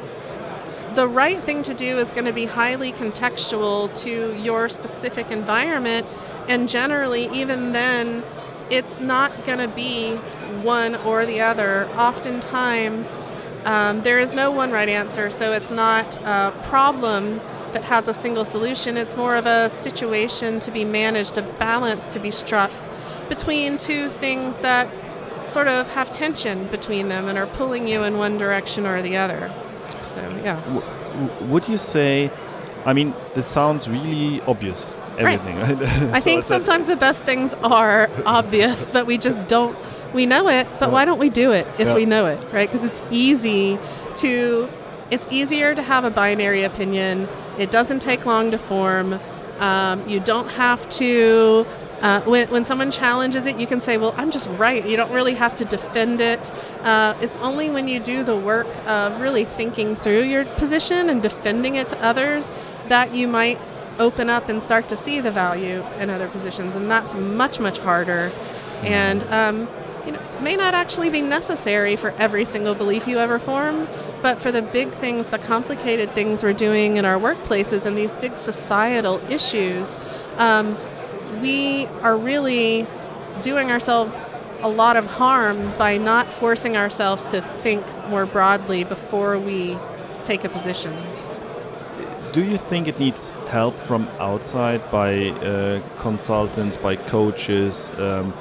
the 0.95 1.09
right 1.09 1.41
thing 1.41 1.65
to 1.65 1.75
do 1.75 1.99
is 1.99 2.13
going 2.13 2.27
to 2.27 2.33
be 2.33 2.47
highly 2.47 2.93
contextual 2.93 3.93
to 4.03 4.33
your 4.41 4.69
specific 4.69 5.33
environment, 5.33 6.07
and 6.49 6.69
generally, 6.69 7.29
even 7.33 7.73
then, 7.73 8.23
it's 8.71 9.01
not 9.01 9.45
going 9.45 9.59
to 9.59 9.67
be 9.67 10.15
one 10.63 10.95
or 10.95 11.27
the 11.27 11.41
other. 11.41 11.89
Oftentimes, 11.97 13.21
um, 13.65 14.03
there 14.03 14.21
is 14.21 14.35
no 14.35 14.53
one 14.53 14.71
right 14.71 14.89
answer, 14.89 15.31
so 15.31 15.53
it's 15.53 15.73
not 15.73 16.17
a 16.19 16.53
problem 16.63 17.41
that 17.73 17.83
has 17.87 18.07
a 18.07 18.15
single 18.15 18.45
solution. 18.45 18.97
It's 18.97 19.17
more 19.17 19.35
of 19.35 19.47
a 19.47 19.69
situation 19.69 20.61
to 20.61 20.71
be 20.71 20.85
managed, 20.85 21.37
a 21.39 21.43
balance 21.43 22.07
to 22.11 22.21
be 22.21 22.31
struck 22.31 22.71
between 23.29 23.79
two 23.79 24.11
things 24.11 24.59
that 24.61 24.89
sort 25.49 25.69
of 25.69 25.93
have 25.95 26.11
tension 26.11 26.67
between 26.69 27.09
them 27.09 27.29
and 27.29 27.39
are 27.39 27.47
pulling 27.47 27.87
you 27.87 28.03
in 28.03 28.19
one 28.19 28.39
direction 28.39 28.87
or 28.87 29.03
the 29.03 29.17
other. 29.17 29.53
So, 30.05 30.21
yeah. 30.43 30.61
W- 30.65 31.51
would 31.51 31.69
you 31.69 31.79
say, 31.79 32.31
I 32.85 32.93
mean, 32.93 33.15
this 33.35 33.47
sounds 33.47 33.89
really 33.89 34.41
obvious, 34.43 34.99
everything, 35.19 35.57
right? 35.57 35.79
right? 35.79 35.91
I 36.13 36.21
think 36.21 36.45
sometimes 36.45 36.87
the 36.87 36.97
best 36.97 37.23
things 37.23 37.55
are 37.63 38.11
obvious, 38.25 38.89
but 38.93 39.07
we 39.07 39.19
just 39.19 39.47
don't, 39.49 39.77
we 40.15 40.27
know 40.27 40.49
it, 40.49 40.67
but 40.79 40.87
yeah. 40.87 40.93
why 40.93 41.05
don't 41.05 41.19
we 41.19 41.31
do 41.31 41.53
it 41.53 41.67
if 41.79 41.89
yeah. 41.89 41.95
we 41.95 42.07
know 42.07 42.27
it, 42.27 42.39
right? 42.53 42.69
Because 42.69 42.85
it's 42.85 43.03
easy 43.11 43.79
to, 44.17 44.69
it's 45.11 45.27
easier 45.31 45.75
to 45.75 45.83
have 45.83 46.05
a 46.05 46.11
binary 46.11 46.63
opinion. 46.63 47.29
It 47.59 47.71
doesn't 47.71 48.01
take 48.01 48.27
long 48.27 48.51
to 48.51 48.59
form. 48.59 49.19
Um, 49.59 50.07
you 50.09 50.21
don't 50.21 50.49
have 50.49 50.89
to 50.91 51.67
uh, 52.01 52.21
when, 52.23 52.49
when 52.49 52.65
someone 52.65 52.91
challenges 52.91 53.47
it, 53.47 53.59
you 53.59 53.67
can 53.67 53.81
say, 53.81 53.97
Well, 53.97 54.15
I'm 54.17 54.31
just 54.31 54.49
right. 54.51 54.87
You 54.87 54.97
don't 54.97 55.13
really 55.13 55.35
have 55.35 55.57
to 55.57 55.65
defend 55.65 56.21
it. 56.21 56.51
Uh, 56.81 57.17
it's 57.21 57.39
only 57.39 57.71
when 57.71 57.89
you 57.89 58.01
do 58.01 58.23
the 58.23 58.37
work 58.37 58.67
of 58.87 59.21
really 59.21 59.45
thinking 59.45 59.97
through 59.97 60.23
your 60.23 60.45
position 60.45 61.09
and 61.09 61.23
defending 61.23 61.75
it 61.77 61.89
to 61.91 62.05
others 62.05 62.51
that 62.89 63.15
you 63.15 63.29
might 63.29 63.59
open 63.99 64.29
up 64.29 64.49
and 64.49 64.63
start 64.63 64.89
to 64.89 64.97
see 64.97 65.21
the 65.21 65.31
value 65.31 65.85
in 65.99 66.11
other 66.11 66.29
positions. 66.29 66.77
And 66.77 66.91
that's 66.91 67.15
much, 67.15 67.61
much 67.61 67.79
harder. 67.79 68.33
And 68.83 69.23
um, 69.25 69.69
you 70.07 70.13
know, 70.13 70.21
may 70.41 70.57
not 70.57 70.75
actually 70.75 71.11
be 71.11 71.23
necessary 71.23 71.97
for 71.97 72.11
every 72.13 72.45
single 72.45 72.75
belief 72.75 73.09
you 73.09 73.19
ever 73.19 73.39
form, 73.39 73.89
but 74.23 74.39
for 74.39 74.53
the 74.53 74.63
big 74.63 74.91
things, 74.91 75.31
the 75.31 75.39
complicated 75.39 76.11
things 76.11 76.43
we're 76.43 76.53
doing 76.53 76.97
in 76.97 77.05
our 77.05 77.19
workplaces 77.19 77.87
and 77.87 77.97
these 77.97 78.15
big 78.17 78.37
societal 78.37 79.21
issues, 79.31 79.99
um, 80.37 80.77
we 81.41 81.87
are 82.03 82.17
really 82.17 82.87
doing 83.43 83.71
ourselves 83.71 84.35
a 84.61 84.69
lot 84.69 84.97
of 84.97 85.07
harm 85.07 85.73
by 85.77 85.99
not 85.99 86.27
forcing 86.27 86.77
ourselves 86.77 87.25
to 87.27 87.41
think 87.41 87.85
more 88.09 88.27
broadly 88.27 88.85
before 88.85 89.39
we 89.39 89.77
take 90.23 90.45
a 90.45 90.49
position. 90.49 90.95
Do 92.33 92.43
you 92.43 92.57
think 92.57 92.89
it 92.89 92.99
needs 92.99 93.31
help 93.49 93.79
from 93.79 94.09
outside 94.19 94.91
by 94.91 95.29
uh, 95.29 95.83
consultants, 96.01 96.77
by 96.77 96.97
coaches? 96.97 97.91
Um, 97.99 98.35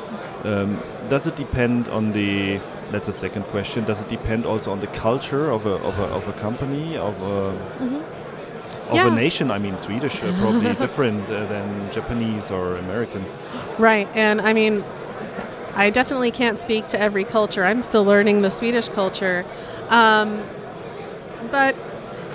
um, 0.43 0.81
does 1.09 1.27
it 1.27 1.35
depend 1.35 1.87
on 1.89 2.11
the 2.11 2.59
that's 2.91 3.07
a 3.07 3.13
second 3.13 3.43
question. 3.45 3.83
Does 3.85 4.01
it 4.03 4.07
depend 4.07 4.45
also 4.45 4.71
on 4.71 4.79
the 4.79 4.87
culture 4.87 5.49
of 5.49 5.65
a, 5.65 5.75
of 5.89 5.97
a, 5.97 6.03
of 6.03 6.27
a 6.27 6.33
company, 6.33 6.95
of 6.95 7.19
a, 7.23 7.51
mm 7.79 7.89
-hmm 7.89 8.22
of 8.89 8.95
yeah. 8.95 9.11
a 9.11 9.15
nation. 9.15 9.51
I 9.51 9.59
mean, 9.59 9.77
Swedish 9.79 10.21
are 10.23 10.33
probably 10.33 10.73
different 10.85 11.23
uh, 11.29 11.45
than 11.45 11.91
Japanese 11.91 12.51
or 12.51 12.75
Americans. 12.75 13.37
Right, 13.79 14.07
and 14.13 14.41
I 14.41 14.53
mean, 14.53 14.83
I 15.75 15.89
definitely 15.89 16.31
can't 16.31 16.59
speak 16.59 16.87
to 16.89 16.99
every 16.99 17.23
culture. 17.23 17.63
I'm 17.63 17.81
still 17.81 18.03
learning 18.03 18.41
the 18.41 18.51
Swedish 18.51 18.87
culture, 18.89 19.45
um, 19.89 20.43
but 21.51 21.75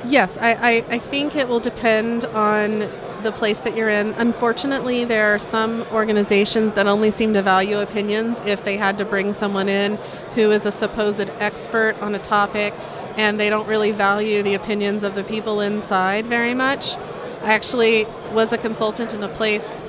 yes, 0.04 0.38
I, 0.38 0.54
I, 0.54 0.84
I 0.88 0.98
think 0.98 1.36
it 1.36 1.48
will 1.48 1.60
depend 1.60 2.24
on 2.26 2.88
the 3.22 3.32
place 3.32 3.60
that 3.60 3.76
you're 3.76 3.88
in. 3.88 4.12
Unfortunately, 4.14 5.04
there 5.04 5.34
are 5.34 5.38
some 5.38 5.82
organizations 5.92 6.74
that 6.74 6.86
only 6.86 7.10
seem 7.10 7.34
to 7.34 7.42
value 7.42 7.78
opinions 7.78 8.40
if 8.46 8.64
they 8.64 8.76
had 8.76 8.98
to 8.98 9.04
bring 9.04 9.32
someone 9.32 9.68
in 9.68 9.96
who 10.34 10.50
is 10.50 10.66
a 10.66 10.72
supposed 10.72 11.28
expert 11.40 12.00
on 12.00 12.14
a 12.14 12.18
topic 12.18 12.72
and 13.18 13.38
they 13.38 13.50
don't 13.50 13.66
really 13.66 13.90
value 13.90 14.42
the 14.44 14.54
opinions 14.54 15.02
of 15.02 15.16
the 15.16 15.24
people 15.24 15.60
inside 15.60 16.24
very 16.24 16.54
much. 16.54 16.96
I 17.42 17.52
actually 17.52 18.06
was 18.32 18.52
a 18.52 18.58
consultant 18.58 19.12
in 19.12 19.24
a 19.24 19.28
place 19.28 19.82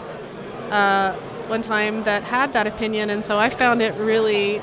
uh, 0.72 1.14
one 1.48 1.62
time 1.62 2.04
that 2.04 2.24
had 2.24 2.54
that 2.54 2.66
opinion, 2.66 3.12
and 3.12 3.24
so 3.24 3.38
I 3.38 3.50
found 3.50 3.82
it 3.84 3.94
really 3.96 4.62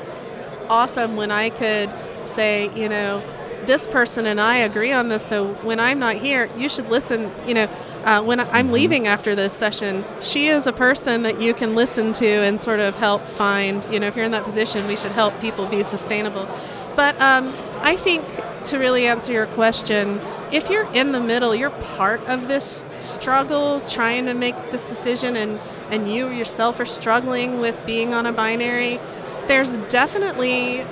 awesome 0.68 1.16
when 1.16 1.30
I 1.30 1.48
could 1.50 1.94
say, 2.24 2.68
you 2.74 2.88
know, 2.88 3.22
this 3.66 3.86
person 3.86 4.26
and 4.26 4.40
I 4.40 4.56
agree 4.58 4.92
on 4.92 5.08
this, 5.08 5.24
so 5.24 5.54
when 5.62 5.78
I'm 5.78 6.00
not 6.00 6.16
here, 6.16 6.50
you 6.56 6.68
should 6.68 6.88
listen, 6.88 7.30
you 7.46 7.54
know. 7.54 7.68
Uh, 8.04 8.22
when 8.22 8.38
I'm 8.38 8.46
mm-hmm. 8.46 8.72
leaving 8.72 9.06
after 9.08 9.34
this 9.34 9.52
session, 9.52 10.04
she 10.20 10.46
is 10.46 10.68
a 10.68 10.72
person 10.72 11.22
that 11.22 11.40
you 11.40 11.52
can 11.52 11.74
listen 11.74 12.12
to 12.12 12.24
and 12.24 12.60
sort 12.60 12.78
of 12.78 12.94
help 12.94 13.20
find. 13.22 13.84
You 13.92 13.98
know, 13.98 14.06
if 14.06 14.14
you're 14.14 14.24
in 14.24 14.30
that 14.30 14.44
position, 14.44 14.86
we 14.86 14.94
should 14.94 15.10
help 15.10 15.40
people 15.40 15.66
be 15.66 15.82
sustainable. 15.82 16.48
But 16.94 17.20
um, 17.20 17.52
I 17.80 17.96
think 17.96 18.24
to 18.66 18.78
really 18.78 19.06
answer 19.06 19.32
your 19.32 19.46
question, 19.46 20.20
if 20.52 20.70
you're 20.70 20.90
in 20.92 21.12
the 21.12 21.20
middle, 21.20 21.54
you're 21.54 21.70
part 21.70 22.20
of 22.28 22.48
this 22.48 22.84
struggle 23.00 23.80
trying 23.88 24.26
to 24.26 24.34
make 24.34 24.54
this 24.70 24.88
decision 24.88 25.36
and, 25.36 25.60
and 25.90 26.12
you 26.12 26.28
yourself 26.30 26.80
are 26.80 26.86
struggling 26.86 27.60
with 27.60 27.80
being 27.86 28.14
on 28.14 28.26
a 28.26 28.32
binary, 28.32 28.98
there's 29.46 29.78
definitely 29.78 30.84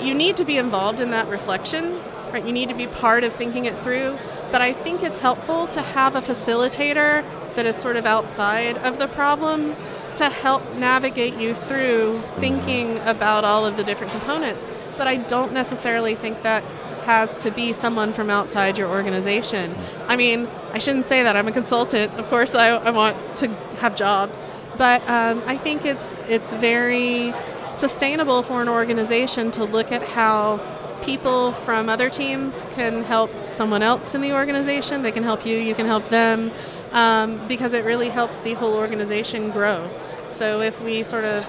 you 0.00 0.14
need 0.14 0.36
to 0.36 0.44
be 0.44 0.56
involved 0.56 1.00
in 1.00 1.10
that 1.10 1.28
reflection, 1.28 2.00
right? 2.32 2.44
You 2.44 2.52
need 2.52 2.68
to 2.68 2.74
be 2.74 2.86
part 2.86 3.24
of 3.24 3.34
thinking 3.34 3.64
it 3.66 3.76
through. 3.78 4.16
But 4.50 4.60
I 4.62 4.72
think 4.72 5.02
it's 5.02 5.20
helpful 5.20 5.66
to 5.68 5.80
have 5.80 6.16
a 6.16 6.20
facilitator 6.20 7.24
that 7.54 7.66
is 7.66 7.76
sort 7.76 7.96
of 7.96 8.06
outside 8.06 8.78
of 8.78 8.98
the 8.98 9.08
problem 9.08 9.76
to 10.16 10.28
help 10.28 10.74
navigate 10.74 11.34
you 11.34 11.54
through 11.54 12.20
thinking 12.38 12.98
about 12.98 13.44
all 13.44 13.64
of 13.64 13.76
the 13.76 13.84
different 13.84 14.12
components. 14.12 14.66
But 14.96 15.06
I 15.06 15.16
don't 15.16 15.52
necessarily 15.52 16.14
think 16.14 16.42
that 16.42 16.64
has 17.10 17.36
to 17.36 17.50
be 17.50 17.72
someone 17.72 18.12
from 18.12 18.30
outside 18.30 18.78
your 18.78 18.88
organization. 18.88 19.74
I 20.06 20.14
mean, 20.14 20.48
I 20.72 20.78
shouldn't 20.78 21.06
say 21.06 21.24
that. 21.24 21.34
I'm 21.34 21.48
a 21.48 21.52
consultant. 21.60 22.12
Of 22.20 22.26
course, 22.30 22.54
I, 22.54 22.68
I 22.68 22.92
want 22.92 23.16
to 23.38 23.48
have 23.82 23.96
jobs, 23.96 24.46
but 24.78 25.02
um, 25.08 25.42
I 25.44 25.56
think 25.56 25.84
it's 25.84 26.14
it's 26.28 26.52
very 26.54 27.34
sustainable 27.72 28.42
for 28.42 28.62
an 28.62 28.68
organization 28.68 29.50
to 29.58 29.64
look 29.64 29.90
at 29.90 30.02
how 30.18 30.60
people 31.02 31.50
from 31.66 31.88
other 31.88 32.08
teams 32.10 32.64
can 32.76 33.02
help 33.02 33.30
someone 33.50 33.82
else 33.82 34.14
in 34.14 34.20
the 34.20 34.32
organization. 34.32 35.02
They 35.02 35.14
can 35.18 35.24
help 35.24 35.44
you. 35.44 35.56
You 35.56 35.74
can 35.74 35.86
help 35.86 36.08
them 36.10 36.52
um, 36.92 37.28
because 37.48 37.72
it 37.74 37.84
really 37.84 38.10
helps 38.10 38.38
the 38.38 38.54
whole 38.54 38.74
organization 38.74 39.50
grow. 39.50 39.90
So 40.28 40.60
if 40.60 40.80
we 40.80 41.02
sort 41.02 41.24
of 41.24 41.42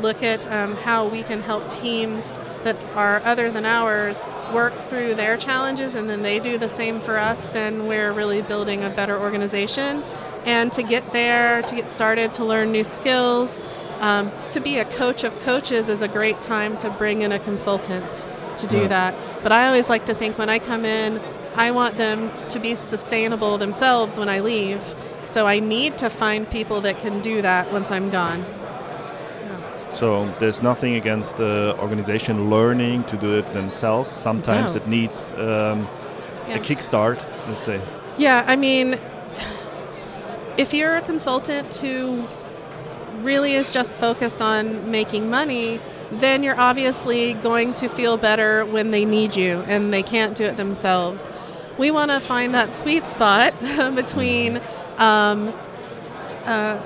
look 0.00 0.22
at 0.22 0.46
um, 0.50 0.76
how 0.76 1.06
we 1.08 1.22
can 1.22 1.40
help 1.40 1.68
teams 1.68 2.38
that 2.64 2.76
are 2.94 3.20
other 3.24 3.50
than 3.50 3.64
ours 3.64 4.26
work 4.52 4.74
through 4.74 5.14
their 5.14 5.36
challenges 5.36 5.94
and 5.94 6.08
then 6.08 6.22
they 6.22 6.38
do 6.38 6.58
the 6.58 6.68
same 6.68 7.00
for 7.00 7.16
us, 7.16 7.48
then 7.48 7.86
we're 7.86 8.12
really 8.12 8.42
building 8.42 8.84
a 8.84 8.90
better 8.90 9.18
organization. 9.18 10.02
And 10.44 10.72
to 10.72 10.82
get 10.82 11.12
there, 11.12 11.62
to 11.62 11.74
get 11.74 11.90
started, 11.90 12.32
to 12.34 12.44
learn 12.44 12.72
new 12.72 12.84
skills, 12.84 13.60
um, 14.00 14.30
to 14.50 14.60
be 14.60 14.78
a 14.78 14.84
coach 14.84 15.24
of 15.24 15.38
coaches 15.40 15.88
is 15.88 16.02
a 16.02 16.08
great 16.08 16.40
time 16.40 16.76
to 16.78 16.90
bring 16.90 17.22
in 17.22 17.32
a 17.32 17.38
consultant 17.38 18.26
to 18.56 18.66
do 18.66 18.78
yeah. 18.78 18.88
that. 18.88 19.14
But 19.42 19.52
I 19.52 19.66
always 19.66 19.88
like 19.88 20.06
to 20.06 20.14
think 20.14 20.38
when 20.38 20.48
I 20.48 20.58
come 20.58 20.84
in, 20.84 21.20
I 21.54 21.72
want 21.72 21.96
them 21.96 22.30
to 22.50 22.60
be 22.60 22.74
sustainable 22.76 23.58
themselves 23.58 24.18
when 24.18 24.28
I 24.28 24.40
leave. 24.40 24.82
So 25.24 25.46
I 25.46 25.58
need 25.58 25.98
to 25.98 26.08
find 26.08 26.48
people 26.48 26.80
that 26.82 27.00
can 27.00 27.20
do 27.20 27.42
that 27.42 27.72
once 27.72 27.90
I'm 27.90 28.10
gone. 28.10 28.44
So 29.98 30.32
there's 30.38 30.62
nothing 30.62 30.94
against 30.94 31.38
the 31.38 31.74
organization 31.80 32.48
learning 32.50 33.02
to 33.06 33.16
do 33.16 33.36
it 33.36 33.52
themselves. 33.52 34.08
Sometimes 34.08 34.76
no. 34.76 34.80
it 34.80 34.86
needs 34.86 35.32
um, 35.32 35.88
yeah. 36.46 36.54
a 36.54 36.58
kickstart, 36.60 37.16
let's 37.48 37.64
say. 37.64 37.80
Yeah, 38.16 38.44
I 38.46 38.54
mean, 38.54 38.96
if 40.56 40.72
you're 40.72 40.94
a 40.94 41.00
consultant 41.00 41.74
who 41.74 42.28
really 43.22 43.54
is 43.54 43.72
just 43.72 43.98
focused 43.98 44.40
on 44.40 44.88
making 44.88 45.30
money, 45.30 45.80
then 46.12 46.44
you're 46.44 46.60
obviously 46.60 47.34
going 47.34 47.72
to 47.72 47.88
feel 47.88 48.16
better 48.16 48.64
when 48.66 48.92
they 48.92 49.04
need 49.04 49.34
you 49.34 49.64
and 49.66 49.92
they 49.92 50.04
can't 50.04 50.36
do 50.36 50.44
it 50.44 50.56
themselves. 50.56 51.32
We 51.76 51.90
want 51.90 52.12
to 52.12 52.20
find 52.20 52.54
that 52.54 52.72
sweet 52.72 53.08
spot 53.08 53.52
between 53.96 54.60
um, 54.98 55.52
uh, 56.44 56.80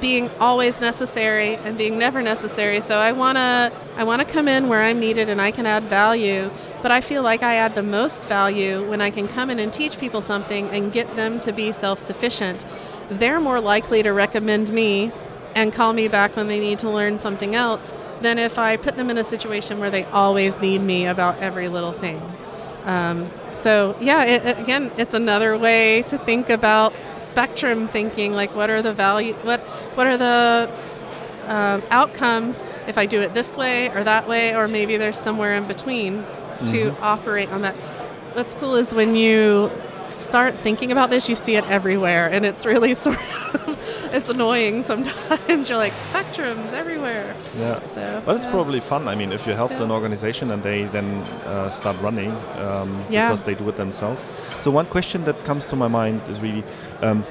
being 0.00 0.30
always 0.40 0.80
necessary 0.80 1.56
and 1.56 1.76
being 1.76 1.98
never 1.98 2.22
necessary. 2.22 2.80
So 2.80 2.96
I 2.96 3.12
want 3.12 3.36
to 3.38 3.72
I 3.96 4.04
want 4.04 4.26
to 4.26 4.32
come 4.32 4.48
in 4.48 4.68
where 4.68 4.82
I'm 4.82 4.98
needed 4.98 5.28
and 5.28 5.40
I 5.40 5.50
can 5.50 5.66
add 5.66 5.84
value, 5.84 6.50
But 6.82 6.90
I 6.90 7.00
feel 7.00 7.22
like 7.22 7.42
I 7.42 7.56
add 7.56 7.74
the 7.74 7.82
most 7.82 8.26
value 8.28 8.88
when 8.88 9.00
I 9.00 9.10
can 9.10 9.28
come 9.28 9.50
in 9.50 9.58
and 9.58 9.72
teach 9.72 9.98
people 9.98 10.22
something 10.22 10.68
and 10.70 10.92
get 10.92 11.14
them 11.14 11.38
to 11.40 11.52
be 11.52 11.72
self 11.72 12.00
sufficient. 12.00 12.64
They're 13.08 13.40
more 13.40 13.60
likely 13.60 14.02
to 14.02 14.12
recommend 14.12 14.72
me 14.72 15.12
and 15.54 15.72
call 15.72 15.92
me 15.92 16.08
back 16.08 16.34
when 16.36 16.48
they 16.48 16.58
need 16.58 16.78
to 16.80 16.90
learn 16.90 17.18
something 17.18 17.54
else 17.54 17.92
than 18.22 18.38
if 18.38 18.58
I 18.58 18.76
put 18.76 18.96
them 18.96 19.10
in 19.10 19.18
a 19.18 19.24
situation 19.24 19.78
where 19.78 19.90
they 19.90 20.04
always 20.04 20.60
need 20.60 20.80
me 20.80 21.06
about 21.06 21.38
every 21.38 21.68
little 21.68 21.92
thing. 21.92 22.22
Um, 22.84 23.30
so 23.52 23.96
yeah, 24.00 24.24
it, 24.24 24.58
again, 24.58 24.90
it's 24.96 25.14
another 25.14 25.56
way 25.56 26.02
to 26.02 26.18
think 26.18 26.50
about 26.50 26.92
spectrum 27.16 27.88
thinking. 27.88 28.32
Like, 28.32 28.54
what 28.54 28.70
are 28.70 28.82
the 28.82 28.92
value? 28.92 29.34
What 29.34 29.60
what 29.96 30.06
are 30.06 30.16
the 30.16 30.70
uh, 31.46 31.80
outcomes 31.90 32.64
if 32.86 32.96
I 32.98 33.06
do 33.06 33.20
it 33.20 33.34
this 33.34 33.56
way 33.56 33.90
or 33.90 34.04
that 34.04 34.28
way, 34.28 34.54
or 34.54 34.68
maybe 34.68 34.96
there's 34.96 35.18
somewhere 35.18 35.54
in 35.54 35.66
between 35.66 36.22
mm-hmm. 36.22 36.66
to 36.66 36.96
operate 37.00 37.50
on 37.50 37.62
that. 37.62 37.74
What's 38.34 38.54
cool 38.54 38.76
is 38.76 38.94
when 38.94 39.14
you 39.14 39.70
start 40.16 40.54
thinking 40.54 40.92
about 40.92 41.10
this, 41.10 41.28
you 41.28 41.34
see 41.34 41.56
it 41.56 41.68
everywhere, 41.68 42.28
and 42.30 42.44
it's 42.46 42.64
really 42.64 42.94
sort 43.06 43.18
of 43.54 43.78
it's 44.12 44.28
annoying 44.28 44.82
sometimes. 44.82 45.68
You're 45.68 45.78
like 45.78 45.92
spectrums 45.94 46.72
everywhere. 46.72 47.34
Yeah. 47.58 47.82
So, 47.82 48.22
but 48.24 48.36
it's 48.36 48.44
yeah. 48.44 48.50
probably 48.50 48.80
fun. 48.80 49.08
I 49.08 49.14
mean, 49.14 49.32
if 49.32 49.46
you 49.46 49.54
help 49.54 49.70
yeah. 49.70 49.82
an 49.82 49.90
organization 49.90 50.50
and 50.50 50.62
they 50.62 50.84
then 50.84 51.06
uh, 51.46 51.70
start 51.70 52.00
running 52.00 52.30
um, 52.58 53.04
yeah. 53.10 53.30
because 53.30 53.44
they 53.46 53.54
do 53.54 53.68
it 53.68 53.76
themselves. 53.76 54.28
So 54.60 54.70
one 54.70 54.86
question 54.86 55.24
that 55.24 55.42
comes 55.44 55.66
to 55.68 55.76
my 55.76 55.88
mind 55.88 56.20
is 56.28 56.40
really, 56.40 56.64
um, 57.00 57.22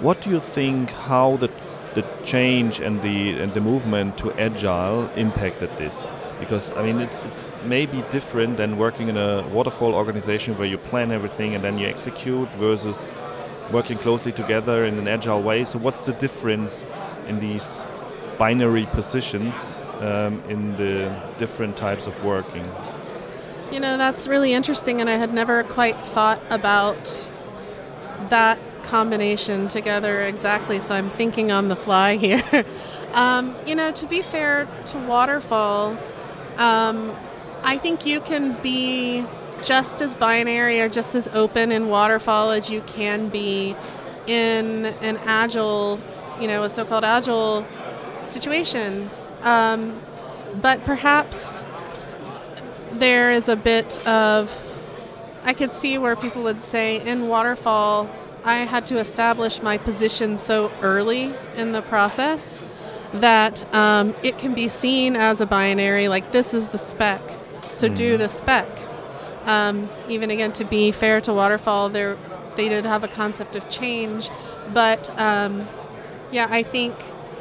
what 0.00 0.20
do 0.20 0.30
you 0.30 0.40
think? 0.40 0.90
How 0.90 1.36
the 1.38 1.50
the 1.94 2.04
change 2.24 2.80
and 2.80 3.00
the 3.00 3.38
and 3.40 3.52
the 3.54 3.60
movement 3.60 4.18
to 4.18 4.32
agile 4.32 5.08
impacted 5.16 5.70
this? 5.78 6.10
Because 6.38 6.70
I 6.72 6.82
mean, 6.82 7.00
it's 7.00 7.20
it's 7.20 7.48
maybe 7.64 8.04
different 8.10 8.58
than 8.58 8.76
working 8.76 9.08
in 9.08 9.16
a 9.16 9.42
waterfall 9.48 9.94
organization 9.94 10.58
where 10.58 10.68
you 10.68 10.76
plan 10.76 11.10
everything 11.10 11.54
and 11.54 11.64
then 11.64 11.78
you 11.78 11.86
execute 11.86 12.48
versus 12.58 13.16
working 13.72 13.98
closely 13.98 14.32
together 14.32 14.84
in 14.84 14.98
an 14.98 15.08
agile 15.08 15.42
way. 15.42 15.64
So, 15.64 15.78
what's 15.78 16.06
the 16.06 16.12
difference 16.12 16.84
in 17.26 17.40
these 17.40 17.84
binary 18.38 18.86
positions 18.86 19.82
um, 20.00 20.42
in 20.48 20.76
the 20.76 21.14
different 21.38 21.76
types 21.76 22.06
of 22.06 22.24
working? 22.24 22.66
You 23.72 23.80
know, 23.80 23.96
that's 23.96 24.28
really 24.28 24.52
interesting, 24.52 25.00
and 25.00 25.10
I 25.10 25.16
had 25.16 25.34
never 25.34 25.64
quite 25.64 25.96
thought 25.96 26.40
about 26.50 27.28
that 28.28 28.58
combination 28.84 29.68
together 29.68 30.22
exactly. 30.22 30.80
So, 30.80 30.94
I'm 30.94 31.10
thinking 31.10 31.50
on 31.50 31.68
the 31.68 31.76
fly 31.76 32.16
here. 32.16 32.64
um, 33.12 33.56
you 33.66 33.74
know, 33.74 33.92
to 33.92 34.06
be 34.06 34.22
fair 34.22 34.66
to 34.86 34.98
Waterfall, 34.98 35.98
um, 36.56 37.14
I 37.62 37.78
think 37.78 38.06
you 38.06 38.20
can 38.20 38.60
be 38.62 39.26
just 39.64 40.00
as 40.00 40.14
binary 40.14 40.80
or 40.80 40.88
just 40.88 41.14
as 41.14 41.28
open 41.28 41.72
in 41.72 41.88
waterfall 41.88 42.50
as 42.50 42.70
you 42.70 42.80
can 42.82 43.28
be 43.28 43.76
in 44.26 44.86
an 45.02 45.16
agile, 45.24 46.00
you 46.40 46.48
know, 46.48 46.64
a 46.64 46.70
so 46.70 46.84
called 46.84 47.04
agile 47.04 47.64
situation. 48.24 49.10
Um, 49.42 50.00
but 50.60 50.84
perhaps 50.84 51.64
there 52.92 53.30
is 53.30 53.48
a 53.48 53.56
bit 53.56 54.06
of, 54.06 54.78
I 55.44 55.52
could 55.52 55.72
see 55.72 55.98
where 55.98 56.16
people 56.16 56.42
would 56.42 56.60
say 56.60 57.00
in 57.06 57.28
waterfall, 57.28 58.10
I 58.44 58.58
had 58.58 58.86
to 58.88 58.98
establish 58.98 59.60
my 59.60 59.76
position 59.76 60.38
so 60.38 60.72
early 60.80 61.34
in 61.56 61.72
the 61.72 61.82
process 61.82 62.62
that 63.12 63.72
um, 63.74 64.14
it 64.22 64.38
can 64.38 64.54
be 64.54 64.68
seen 64.68 65.16
as 65.16 65.40
a 65.40 65.46
binary, 65.46 66.08
like 66.08 66.32
this 66.32 66.54
is 66.54 66.68
the 66.68 66.78
spec, 66.78 67.20
so 67.72 67.88
mm. 67.88 67.96
do 67.96 68.16
the 68.16 68.28
spec. 68.28 68.66
Um, 69.46 69.88
even 70.08 70.30
again, 70.30 70.52
to 70.54 70.64
be 70.64 70.90
fair 70.90 71.20
to 71.22 71.32
Waterfall, 71.32 71.88
they 71.88 72.16
they 72.56 72.68
did 72.68 72.84
have 72.84 73.04
a 73.04 73.08
concept 73.08 73.54
of 73.54 73.68
change, 73.70 74.28
but 74.74 75.08
um, 75.18 75.68
yeah, 76.32 76.48
I 76.50 76.62
think 76.62 76.94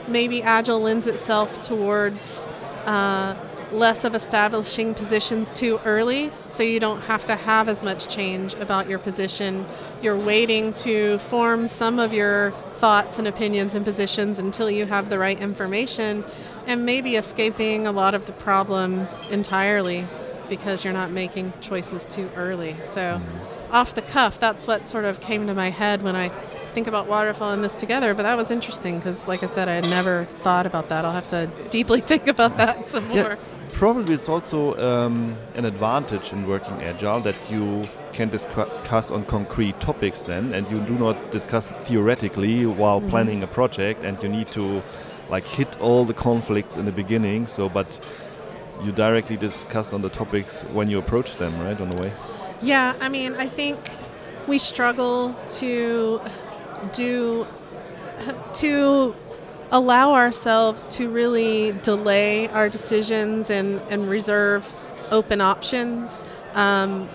maybe 0.09 0.43
Agile 0.43 0.79
lends 0.79 1.07
itself 1.07 1.63
towards 1.63 2.45
uh, 2.85 3.35
less 3.71 4.03
of 4.03 4.13
establishing 4.13 4.93
positions 4.93 5.51
too 5.51 5.79
early, 5.83 6.31
so 6.49 6.61
you 6.63 6.79
don't 6.79 7.01
have 7.01 7.25
to 7.25 7.35
have 7.35 7.67
as 7.67 7.81
much 7.81 8.07
change 8.07 8.53
about 8.55 8.87
your 8.87 8.99
position. 8.99 9.65
You're 10.01 10.19
waiting 10.19 10.73
to 10.73 11.17
form 11.17 11.67
some 11.67 11.97
of 11.97 12.13
your 12.13 12.51
thoughts 12.75 13.17
and 13.17 13.27
opinions 13.27 13.73
and 13.73 13.83
positions 13.83 14.37
until 14.37 14.69
you 14.69 14.85
have 14.85 15.09
the 15.09 15.17
right 15.17 15.39
information, 15.39 16.23
and 16.67 16.85
maybe 16.85 17.15
escaping 17.15 17.87
a 17.87 17.91
lot 17.91 18.13
of 18.13 18.25
the 18.25 18.33
problem 18.33 19.07
entirely 19.31 20.07
because 20.49 20.83
you're 20.83 20.93
not 20.93 21.11
making 21.11 21.53
choices 21.61 22.07
too 22.07 22.29
early. 22.35 22.75
So, 22.85 23.01
mm-hmm. 23.01 23.73
off 23.73 23.95
the 23.95 24.01
cuff, 24.01 24.39
that's 24.39 24.67
what 24.67 24.87
sort 24.87 25.05
of 25.05 25.19
came 25.21 25.47
to 25.47 25.53
my 25.53 25.69
head 25.69 26.01
when 26.01 26.15
I 26.15 26.29
think 26.73 26.87
about 26.87 27.07
waterfall 27.07 27.53
and 27.53 27.63
this 27.63 27.75
together. 27.75 28.13
But 28.13 28.23
that 28.23 28.37
was 28.37 28.51
interesting 28.51 28.97
because, 28.97 29.27
like 29.27 29.43
I 29.43 29.47
said, 29.47 29.67
I 29.67 29.75
had 29.75 29.89
never 29.89 30.25
thought 30.41 30.65
about 30.65 30.89
that. 30.89 31.05
I'll 31.05 31.11
have 31.11 31.29
to 31.29 31.49
deeply 31.69 32.01
think 32.01 32.27
about 32.27 32.57
that 32.57 32.87
some 32.93 33.07
more. 33.07 33.37
Probably 33.71 34.13
it's 34.15 34.29
also 34.29 34.77
um, 34.79 35.35
an 35.55 35.65
advantage 35.65 36.31
in 36.31 36.47
working 36.47 36.81
agile 36.83 37.19
that 37.21 37.35
you 37.49 37.83
can 38.13 38.29
discuss 38.29 39.11
on 39.11 39.25
concrete 39.25 39.79
topics 39.81 40.21
then, 40.21 40.53
and 40.53 40.69
you 40.71 40.79
do 40.81 40.93
not 40.93 41.31
discuss 41.31 41.71
theoretically 41.87 42.65
while 42.65 42.99
mm-hmm. 42.99 43.09
planning 43.09 43.43
a 43.43 43.47
project, 43.47 44.03
and 44.03 44.21
you 44.23 44.29
need 44.29 44.47
to 44.47 44.81
like 45.29 45.43
hit 45.43 45.81
all 45.81 46.05
the 46.05 46.13
conflicts 46.13 46.77
in 46.77 46.85
the 46.85 46.91
beginning. 46.91 47.45
So, 47.47 47.67
but 47.67 47.99
you 48.83 48.91
directly 48.91 49.37
discuss 49.37 49.93
on 49.93 50.01
the 50.01 50.09
topics 50.09 50.63
when 50.63 50.89
you 50.89 50.99
approach 50.99 51.35
them, 51.37 51.57
right, 51.59 51.79
on 51.79 51.89
the 51.89 52.01
way? 52.01 52.11
Yeah, 52.61 52.95
I 52.99 53.09
mean, 53.09 53.35
I 53.35 53.47
think 53.47 53.77
we 54.47 54.57
struggle 54.59 55.35
to 55.59 56.21
do 56.93 57.47
to 58.53 59.15
allow 59.71 60.13
ourselves 60.13 60.87
to 60.87 61.09
really 61.09 61.73
delay 61.83 62.47
our 62.49 62.69
decisions 62.69 63.49
and, 63.49 63.81
and 63.89 64.09
reserve 64.09 64.73
open 65.11 65.41
options 65.41 66.23
um, 66.53 67.07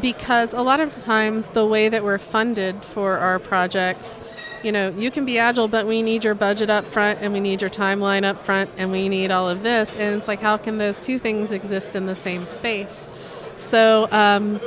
because 0.00 0.52
a 0.52 0.62
lot 0.62 0.80
of 0.80 0.90
times 0.92 1.50
the 1.50 1.66
way 1.66 1.88
that 1.88 2.02
we're 2.04 2.18
funded 2.18 2.84
for 2.84 3.18
our 3.18 3.38
projects 3.38 4.20
you 4.62 4.72
know, 4.72 4.90
you 4.90 5.10
can 5.10 5.24
be 5.24 5.38
agile, 5.38 5.68
but 5.68 5.86
we 5.86 6.02
need 6.02 6.24
your 6.24 6.34
budget 6.34 6.70
up 6.70 6.84
front 6.86 7.20
and 7.22 7.32
we 7.32 7.40
need 7.40 7.60
your 7.60 7.70
timeline 7.70 8.24
up 8.24 8.44
front 8.44 8.70
and 8.76 8.90
we 8.90 9.08
need 9.08 9.30
all 9.30 9.48
of 9.48 9.62
this. 9.62 9.96
And 9.96 10.16
it's 10.16 10.28
like, 10.28 10.40
how 10.40 10.56
can 10.56 10.78
those 10.78 11.00
two 11.00 11.18
things 11.18 11.52
exist 11.52 11.94
in 11.94 12.06
the 12.06 12.16
same 12.16 12.46
space? 12.46 13.08
So, 13.56 14.08
um, 14.10 14.60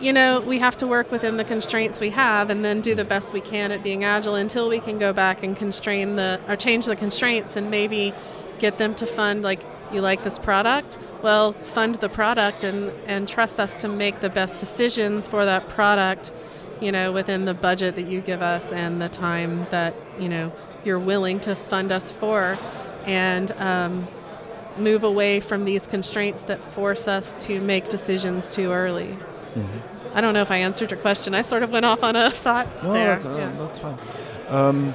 you 0.00 0.12
know, 0.12 0.40
we 0.40 0.58
have 0.58 0.76
to 0.78 0.86
work 0.86 1.10
within 1.10 1.36
the 1.36 1.44
constraints 1.44 2.00
we 2.00 2.10
have 2.10 2.50
and 2.50 2.64
then 2.64 2.80
do 2.80 2.94
the 2.94 3.04
best 3.04 3.32
we 3.32 3.40
can 3.40 3.72
at 3.72 3.82
being 3.82 4.04
agile 4.04 4.34
until 4.34 4.68
we 4.68 4.78
can 4.78 4.98
go 4.98 5.12
back 5.12 5.42
and 5.42 5.56
constrain 5.56 6.16
the, 6.16 6.40
or 6.48 6.56
change 6.56 6.86
the 6.86 6.96
constraints 6.96 7.56
and 7.56 7.70
maybe 7.70 8.14
get 8.58 8.78
them 8.78 8.94
to 8.96 9.06
fund, 9.06 9.42
like, 9.42 9.62
you 9.92 10.00
like 10.00 10.22
this 10.22 10.38
product? 10.38 10.98
Well, 11.22 11.52
fund 11.52 11.96
the 11.96 12.08
product 12.08 12.62
and, 12.62 12.92
and 13.06 13.28
trust 13.28 13.58
us 13.58 13.74
to 13.76 13.88
make 13.88 14.20
the 14.20 14.30
best 14.30 14.58
decisions 14.58 15.26
for 15.28 15.44
that 15.44 15.68
product 15.68 16.32
you 16.80 16.92
know, 16.92 17.12
within 17.12 17.44
the 17.44 17.54
budget 17.54 17.96
that 17.96 18.06
you 18.06 18.20
give 18.20 18.42
us 18.42 18.72
and 18.72 19.00
the 19.00 19.08
time 19.08 19.66
that, 19.70 19.94
you 20.18 20.28
know, 20.28 20.52
you're 20.84 20.98
willing 20.98 21.40
to 21.40 21.54
fund 21.54 21.92
us 21.92 22.12
for 22.12 22.56
and 23.04 23.52
um, 23.52 24.06
move 24.76 25.02
away 25.02 25.40
from 25.40 25.64
these 25.64 25.86
constraints 25.86 26.44
that 26.44 26.62
force 26.62 27.08
us 27.08 27.34
to 27.46 27.60
make 27.60 27.88
decisions 27.88 28.54
too 28.54 28.70
early. 28.70 29.08
Mm-hmm. 29.08 30.16
I 30.16 30.20
don't 30.20 30.34
know 30.34 30.42
if 30.42 30.50
I 30.50 30.58
answered 30.58 30.90
your 30.90 31.00
question. 31.00 31.34
I 31.34 31.42
sort 31.42 31.62
of 31.62 31.70
went 31.70 31.84
off 31.84 32.02
on 32.02 32.16
a 32.16 32.30
thought 32.30 32.66
no, 32.82 32.92
there. 32.92 33.16
That's, 33.16 33.26
uh, 33.26 33.36
yeah. 33.38 33.52
that's 33.58 33.78
fine. 33.78 33.98
Um, 34.48 34.94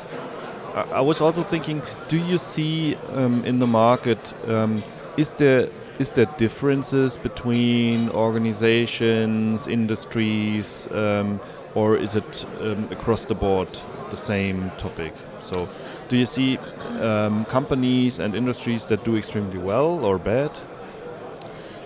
I, 0.74 0.82
I, 0.82 1.02
was 1.02 1.22
also 1.22 1.44
thinking, 1.44 1.82
do 2.08 2.18
you 2.18 2.38
see 2.38 2.96
um, 3.14 3.46
in 3.46 3.60
the 3.60 3.68
market, 3.68 4.34
um, 4.50 4.84
is 5.16 5.34
there 5.34 5.70
is 6.04 6.12
there 6.12 6.32
differences 6.38 7.16
between 7.16 8.10
organizations, 8.10 9.68
industries, 9.68 10.86
um, 10.92 11.40
or 11.76 11.96
is 11.96 12.14
it 12.16 12.46
um, 12.60 12.90
across 12.92 13.24
the 13.26 13.34
board 13.34 13.70
the 14.10 14.18
same 14.18 14.70
topic? 14.78 15.14
So, 15.40 15.70
do 16.10 16.18
you 16.18 16.26
see 16.26 16.58
um, 17.00 17.46
companies 17.46 18.20
and 18.20 18.36
industries 18.36 18.86
that 18.88 19.06
do 19.06 19.16
extremely 19.16 19.58
well 19.58 20.04
or 20.04 20.18
bad? 20.20 20.52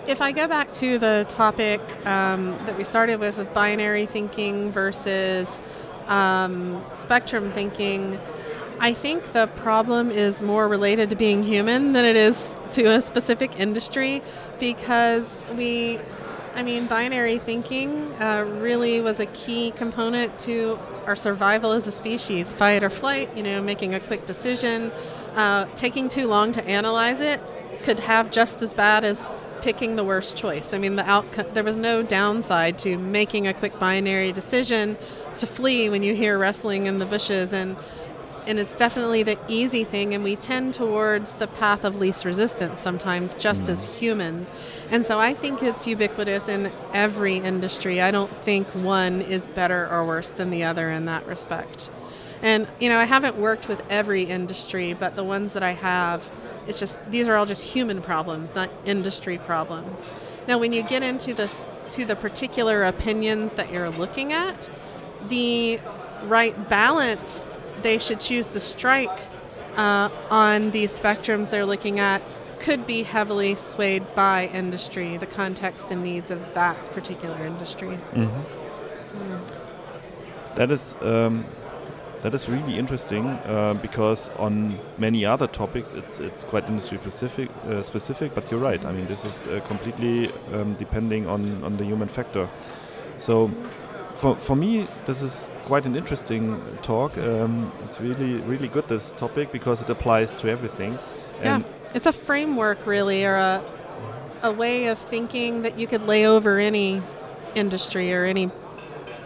If 0.08 0.20
I 0.20 0.32
go 0.32 0.48
back 0.48 0.72
to 0.82 0.98
the 0.98 1.24
topic 1.28 1.80
um, 2.04 2.58
that 2.66 2.76
we 2.76 2.82
started 2.82 3.20
with, 3.20 3.36
with 3.36 3.54
binary 3.54 4.06
thinking 4.06 4.72
versus 4.72 5.62
um, 6.08 6.84
spectrum 6.92 7.52
thinking, 7.52 8.18
I 8.80 8.94
think 8.94 9.32
the 9.32 9.48
problem 9.48 10.12
is 10.12 10.40
more 10.40 10.68
related 10.68 11.10
to 11.10 11.16
being 11.16 11.42
human 11.42 11.92
than 11.94 12.04
it 12.04 12.14
is 12.14 12.54
to 12.72 12.84
a 12.84 13.00
specific 13.00 13.58
industry 13.58 14.22
because 14.60 15.44
we 15.56 15.98
I 16.54 16.64
mean, 16.64 16.86
binary 16.86 17.38
thinking 17.38 18.12
uh, 18.20 18.44
really 18.60 19.00
was 19.00 19.20
a 19.20 19.26
key 19.26 19.70
component 19.72 20.36
to 20.40 20.76
our 21.06 21.14
survival 21.14 21.70
as 21.70 21.86
a 21.86 21.92
species 21.92 22.52
fight 22.52 22.82
or 22.82 22.90
flight, 22.90 23.36
you 23.36 23.44
know, 23.44 23.62
making 23.62 23.94
a 23.94 24.00
quick 24.00 24.26
decision. 24.26 24.90
Uh, 25.36 25.66
taking 25.76 26.08
too 26.08 26.26
long 26.26 26.50
to 26.50 26.64
analyze 26.66 27.20
it 27.20 27.40
could 27.82 28.00
have 28.00 28.32
just 28.32 28.60
as 28.60 28.74
bad 28.74 29.04
as 29.04 29.24
picking 29.60 29.94
the 29.94 30.02
worst 30.04 30.36
choice. 30.36 30.74
I 30.74 30.78
mean, 30.78 30.96
the 30.96 31.08
outcome 31.08 31.46
there 31.52 31.62
was 31.62 31.76
no 31.76 32.02
downside 32.02 32.78
to 32.80 32.98
making 32.98 33.46
a 33.46 33.54
quick 33.54 33.78
binary 33.78 34.32
decision 34.32 34.96
to 35.38 35.46
flee 35.46 35.88
when 35.88 36.02
you 36.02 36.14
hear 36.14 36.38
wrestling 36.38 36.86
in 36.86 36.98
the 36.98 37.06
bushes 37.06 37.52
and 37.52 37.76
and 38.48 38.58
it's 38.58 38.74
definitely 38.74 39.22
the 39.22 39.38
easy 39.46 39.84
thing 39.84 40.14
and 40.14 40.24
we 40.24 40.34
tend 40.34 40.72
towards 40.72 41.34
the 41.34 41.46
path 41.46 41.84
of 41.84 41.96
least 41.96 42.24
resistance 42.24 42.80
sometimes 42.80 43.34
just 43.34 43.64
mm. 43.64 43.68
as 43.68 43.84
humans. 43.84 44.50
And 44.90 45.04
so 45.04 45.20
i 45.20 45.34
think 45.34 45.62
it's 45.62 45.86
ubiquitous 45.86 46.48
in 46.48 46.72
every 46.94 47.36
industry. 47.36 48.00
I 48.00 48.10
don't 48.10 48.34
think 48.38 48.66
one 48.68 49.20
is 49.20 49.46
better 49.46 49.86
or 49.88 50.04
worse 50.06 50.30
than 50.30 50.50
the 50.50 50.64
other 50.64 50.90
in 50.90 51.04
that 51.04 51.26
respect. 51.26 51.90
And 52.40 52.66
you 52.80 52.88
know 52.88 52.96
i 52.96 53.04
haven't 53.04 53.36
worked 53.36 53.68
with 53.68 53.82
every 53.90 54.22
industry 54.22 54.94
but 54.94 55.14
the 55.14 55.24
ones 55.24 55.52
that 55.52 55.62
i 55.62 55.72
have 55.72 56.28
it's 56.66 56.78
just 56.78 56.94
these 57.10 57.28
are 57.28 57.34
all 57.34 57.46
just 57.46 57.64
human 57.64 58.00
problems 58.00 58.54
not 58.54 58.70
industry 58.86 59.36
problems. 59.36 60.14
Now 60.48 60.58
when 60.58 60.72
you 60.72 60.82
get 60.82 61.02
into 61.02 61.34
the 61.34 61.50
to 61.90 62.06
the 62.06 62.16
particular 62.16 62.84
opinions 62.84 63.54
that 63.56 63.70
you're 63.70 63.90
looking 63.90 64.32
at 64.32 64.70
the 65.28 65.78
right 66.24 66.68
balance 66.68 67.50
they 67.82 67.98
should 67.98 68.20
choose 68.20 68.48
to 68.48 68.60
strike 68.60 69.20
uh, 69.76 70.08
on 70.30 70.70
these 70.70 70.98
spectrums 70.98 71.50
they're 71.50 71.66
looking 71.66 72.00
at 72.00 72.22
could 72.58 72.86
be 72.86 73.02
heavily 73.02 73.54
swayed 73.54 74.04
by 74.14 74.48
industry, 74.52 75.16
the 75.16 75.26
context 75.26 75.90
and 75.90 76.02
needs 76.02 76.30
of 76.30 76.54
that 76.54 76.76
particular 76.92 77.38
industry. 77.46 77.98
Mm-hmm. 78.12 79.32
Mm. 79.32 80.54
That 80.56 80.70
is 80.70 80.96
um, 81.00 81.46
that 82.22 82.34
is 82.34 82.48
really 82.48 82.78
interesting 82.78 83.26
uh, 83.26 83.74
because 83.74 84.30
on 84.30 84.78
many 84.98 85.24
other 85.24 85.46
topics 85.46 85.92
it's 85.92 86.18
it's 86.18 86.44
quite 86.44 86.64
industry 86.66 86.98
specific. 86.98 87.48
Uh, 87.64 87.82
specific, 87.82 88.34
but 88.34 88.50
you're 88.50 88.60
right. 88.60 88.84
I 88.84 88.92
mean, 88.92 89.06
this 89.06 89.24
is 89.24 89.42
uh, 89.46 89.60
completely 89.66 90.30
um, 90.52 90.74
depending 90.74 91.28
on 91.28 91.64
on 91.64 91.76
the 91.76 91.84
human 91.84 92.08
factor. 92.08 92.48
So 93.18 93.50
for, 94.18 94.36
for 94.36 94.56
me, 94.56 94.86
this 95.06 95.22
is 95.22 95.48
quite 95.64 95.86
an 95.86 95.94
interesting 95.94 96.60
talk. 96.82 97.16
Um, 97.18 97.72
it's 97.84 98.00
really, 98.00 98.40
really 98.40 98.66
good, 98.66 98.88
this 98.88 99.12
topic, 99.12 99.52
because 99.52 99.80
it 99.80 99.88
applies 99.88 100.34
to 100.40 100.50
everything. 100.50 100.98
And 101.40 101.62
yeah, 101.62 101.70
it's 101.94 102.06
a 102.06 102.12
framework, 102.12 102.84
really, 102.84 103.24
or 103.24 103.36
a, 103.36 103.64
a 104.42 104.52
way 104.52 104.86
of 104.88 104.98
thinking 104.98 105.62
that 105.62 105.78
you 105.78 105.86
could 105.86 106.02
lay 106.02 106.26
over 106.26 106.58
any 106.58 107.00
industry 107.54 108.12
or 108.12 108.24
any, 108.24 108.50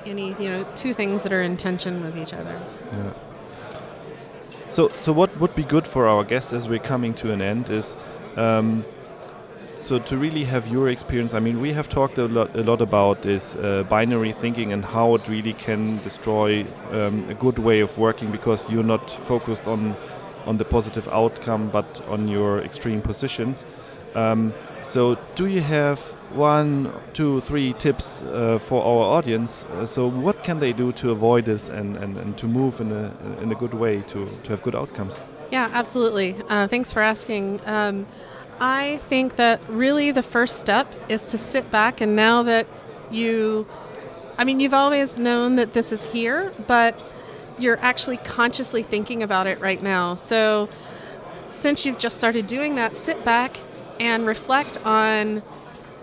any 0.05 0.35
you 0.35 0.51
know, 0.51 0.67
two 0.77 0.93
things 0.93 1.23
that 1.23 1.33
are 1.33 1.43
in 1.43 1.57
tension 1.57 2.05
with 2.05 2.19
each 2.19 2.35
other. 2.35 2.61
Yeah. 2.93 3.15
So, 4.69 4.91
so 5.01 5.13
what 5.13 5.35
would 5.41 5.55
be 5.55 5.65
good 5.65 5.87
for 5.87 6.07
our 6.07 6.23
guests 6.23 6.53
as 6.53 6.69
we're 6.69 6.79
coming 6.79 7.15
to 7.15 7.33
an 7.33 7.41
end 7.41 7.71
is 7.71 7.97
um, 8.37 8.85
so 9.83 9.99
to 9.99 10.17
really 10.17 10.45
have 10.45 10.69
your 10.69 10.89
experience, 10.89 11.35
I 11.35 11.41
mean, 11.41 11.61
we 11.61 11.73
have 11.73 11.89
talked 11.89 12.17
a 12.19 12.27
lot, 12.27 12.55
a 12.55 12.63
lot 12.63 12.81
about 12.81 13.23
this 13.23 13.57
uh, 13.57 13.85
binary 13.89 14.33
thinking 14.33 14.73
and 14.73 14.85
how 14.85 15.15
it 15.17 15.27
really 15.29 15.55
can 15.55 15.99
destroy 16.03 16.65
um, 16.93 17.29
a 17.29 17.35
good 17.35 17.59
way 17.59 17.81
of 17.81 17.99
working 17.99 18.31
because 18.31 18.71
you're 18.71 18.85
not 18.85 19.11
focused 19.11 19.67
on 19.67 19.97
on 20.47 20.59
the 20.59 20.65
positive 20.65 21.07
outcome, 21.09 21.69
but 21.69 22.01
on 22.09 22.27
your 22.27 22.61
extreme 22.63 23.01
positions. 23.01 23.65
Um, 24.15 24.53
so, 24.83 25.17
do 25.37 25.47
you 25.47 25.61
have 25.61 26.01
one, 26.35 26.93
two, 27.15 27.41
three 27.41 27.73
tips 27.75 28.23
uh, 28.23 28.59
for 28.59 28.83
our 28.83 29.17
audience? 29.17 29.65
Uh, 29.65 29.87
so, 29.87 30.09
what 30.09 30.43
can 30.43 30.59
they 30.59 30.73
do 30.73 30.93
to 30.93 31.11
avoid 31.11 31.45
this 31.45 31.69
and, 31.69 31.97
and, 31.97 32.17
and 32.17 32.37
to 32.39 32.47
move 32.47 32.81
in 32.81 32.91
a 32.91 33.13
in 33.41 33.53
a 33.53 33.55
good 33.55 33.75
way 33.75 34.01
to 34.09 34.29
to 34.45 34.51
have 34.51 34.63
good 34.63 34.75
outcomes? 34.75 35.23
Yeah, 35.51 35.71
absolutely. 35.73 36.37
Uh, 36.49 36.67
thanks 36.67 36.93
for 36.93 37.01
asking. 37.01 37.61
Um, 37.67 38.07
I 38.63 38.99
think 38.99 39.35
that 39.37 39.61
really 39.69 40.13
the 40.13 40.23
first 40.23 40.61
step 40.61 40.87
is 41.09 41.23
to 41.23 41.37
sit 41.37 41.73
back 41.73 42.01
and 42.01 42.15
now 42.15 42.45
that 42.45 42.69
you, 43.11 43.67
I 44.39 44.45
mean, 44.45 44.61
you've 44.61 44.73
always 44.73 45.19
known 45.19 45.57
that 45.57 45.73
this 45.73 45.91
is 45.91 46.05
here, 46.13 46.53
but 46.69 47.03
you're 47.59 47.81
actually 47.81 48.19
consciously 48.19 48.85
thinking 48.85 49.21
about 49.21 49.49
it 49.49 49.59
right 49.59 49.83
now. 49.83 50.15
So 50.15 50.69
since 51.49 51.85
you've 51.85 51.99
just 51.99 52.17
started 52.17 52.47
doing 52.47 52.77
that, 52.77 52.95
sit 52.95 53.25
back 53.25 53.57
and 53.99 54.25
reflect 54.27 54.79
on 54.87 55.43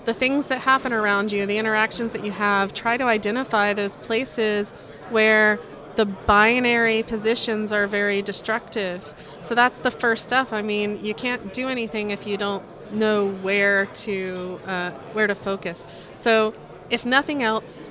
the 0.04 0.14
things 0.14 0.48
that 0.48 0.60
happen 0.60 0.92
around 0.92 1.32
you, 1.32 1.46
the 1.46 1.60
interactions 1.60 2.12
that 2.12 2.26
you 2.26 2.32
have. 2.32 2.74
Try 2.74 2.98
to 2.98 3.06
identify 3.06 3.74
those 3.74 3.96
places 3.96 4.72
where 5.12 5.62
the 5.96 6.06
binary 6.06 7.04
positions 7.04 7.72
are 7.72 7.88
very 7.88 8.22
destructive. 8.22 9.14
So 9.42 9.56
that's 9.56 9.80
the 9.80 9.92
first 9.92 10.24
step. 10.24 10.52
I 10.52 10.62
mean, 10.62 11.04
you 11.04 11.14
can't 11.14 11.54
do 11.54 11.68
anything 11.68 12.12
if 12.12 12.28
you 12.28 12.38
don't 12.38 12.64
know 12.92 13.30
where 13.30 13.86
to 13.86 14.60
uh, 14.66 14.92
where 15.14 15.28
to 15.28 15.36
focus. 15.36 15.88
So 16.16 16.54
if 16.90 17.06
nothing 17.06 17.44
else, 17.44 17.90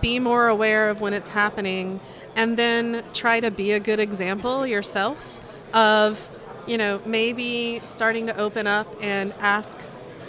be 0.00 0.18
more 0.18 0.48
aware 0.48 0.88
of 0.88 1.00
when 1.00 1.12
it's 1.12 1.30
happening, 1.30 2.00
and 2.34 2.56
then 2.56 3.04
try 3.12 3.40
to 3.40 3.50
be 3.50 3.72
a 3.72 3.80
good 3.80 4.00
example 4.00 4.66
yourself 4.66 5.40
of 5.74 6.30
you 6.66 6.78
know 6.78 7.00
maybe 7.04 7.80
starting 7.84 8.26
to 8.26 8.36
open 8.36 8.66
up 8.66 8.86
and 9.00 9.34
ask 9.40 9.80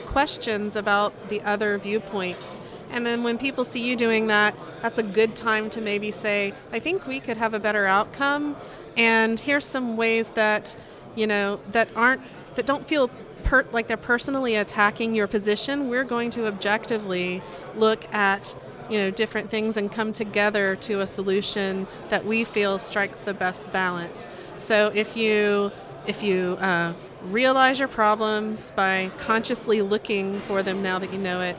questions 0.06 0.76
about 0.76 1.30
the 1.30 1.42
other 1.42 1.78
viewpoints. 1.78 2.62
And 2.90 3.06
then 3.06 3.24
when 3.24 3.38
people 3.38 3.64
see 3.64 3.88
you 3.88 3.96
doing 3.96 4.28
that, 4.28 4.56
that's 4.82 4.98
a 4.98 5.04
good 5.04 5.36
time 5.36 5.70
to 5.72 5.82
maybe 5.82 6.12
say, 6.12 6.54
I 6.72 6.80
think 6.80 7.06
we 7.06 7.20
could 7.20 7.38
have 7.38 7.54
a 7.54 7.60
better 7.60 7.86
outcome. 7.86 8.56
And 8.98 9.40
here's 9.40 9.66
some 9.66 9.96
ways 9.96 10.32
that, 10.32 10.76
you 11.16 11.28
know, 11.28 11.60
that 11.72 11.90
aren't, 11.96 12.22
that 12.56 12.66
don't 12.66 12.86
feel 12.86 13.10
per, 13.44 13.66
like 13.72 13.88
they're 13.88 13.96
personally 13.96 14.56
attacking 14.56 15.14
your 15.14 15.28
position. 15.28 15.90
We're 15.90 16.04
going 16.04 16.32
to 16.32 16.48
objectively 16.48 17.42
look 17.76 18.12
at, 18.14 18.56
you 18.90 18.98
know, 18.98 19.12
different 19.12 19.50
things 19.50 19.78
and 19.78 19.92
come 19.92 20.14
together 20.14 20.76
to 20.78 21.02
a 21.02 21.08
solution 21.08 21.86
that 22.10 22.26
we 22.26 22.44
feel 22.44 22.80
strikes 22.80 23.22
the 23.22 23.36
best 23.36 23.72
balance. 23.72 24.28
So 24.58 24.92
if 24.96 25.16
you, 25.16 25.72
if 26.08 26.24
you 26.24 26.58
uh, 26.60 26.94
realize 27.26 27.78
your 27.78 27.88
problems 27.88 28.72
by 28.72 29.12
consciously 29.20 29.84
looking 29.84 30.34
for 30.34 30.64
them 30.64 30.82
now 30.82 30.98
that 30.98 31.14
you 31.14 31.20
know 31.20 31.42
it, 31.42 31.56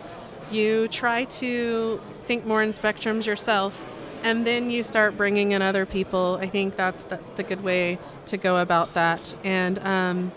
you 0.50 0.88
try 0.88 1.24
to 1.24 2.00
think 2.22 2.44
more 2.44 2.62
in 2.62 2.70
spectrums 2.70 3.26
yourself 3.26 3.97
and 4.22 4.46
then 4.46 4.70
you 4.70 4.82
start 4.82 5.16
bringing 5.16 5.52
in 5.52 5.62
other 5.62 5.86
people. 5.86 6.38
I 6.40 6.48
think 6.48 6.76
that's 6.76 7.04
that's 7.04 7.32
the 7.32 7.42
good 7.42 7.62
way 7.62 7.98
to 8.26 8.36
go 8.36 8.58
about 8.58 8.94
that. 8.94 9.34
And 9.44 9.78
um, 9.80 10.32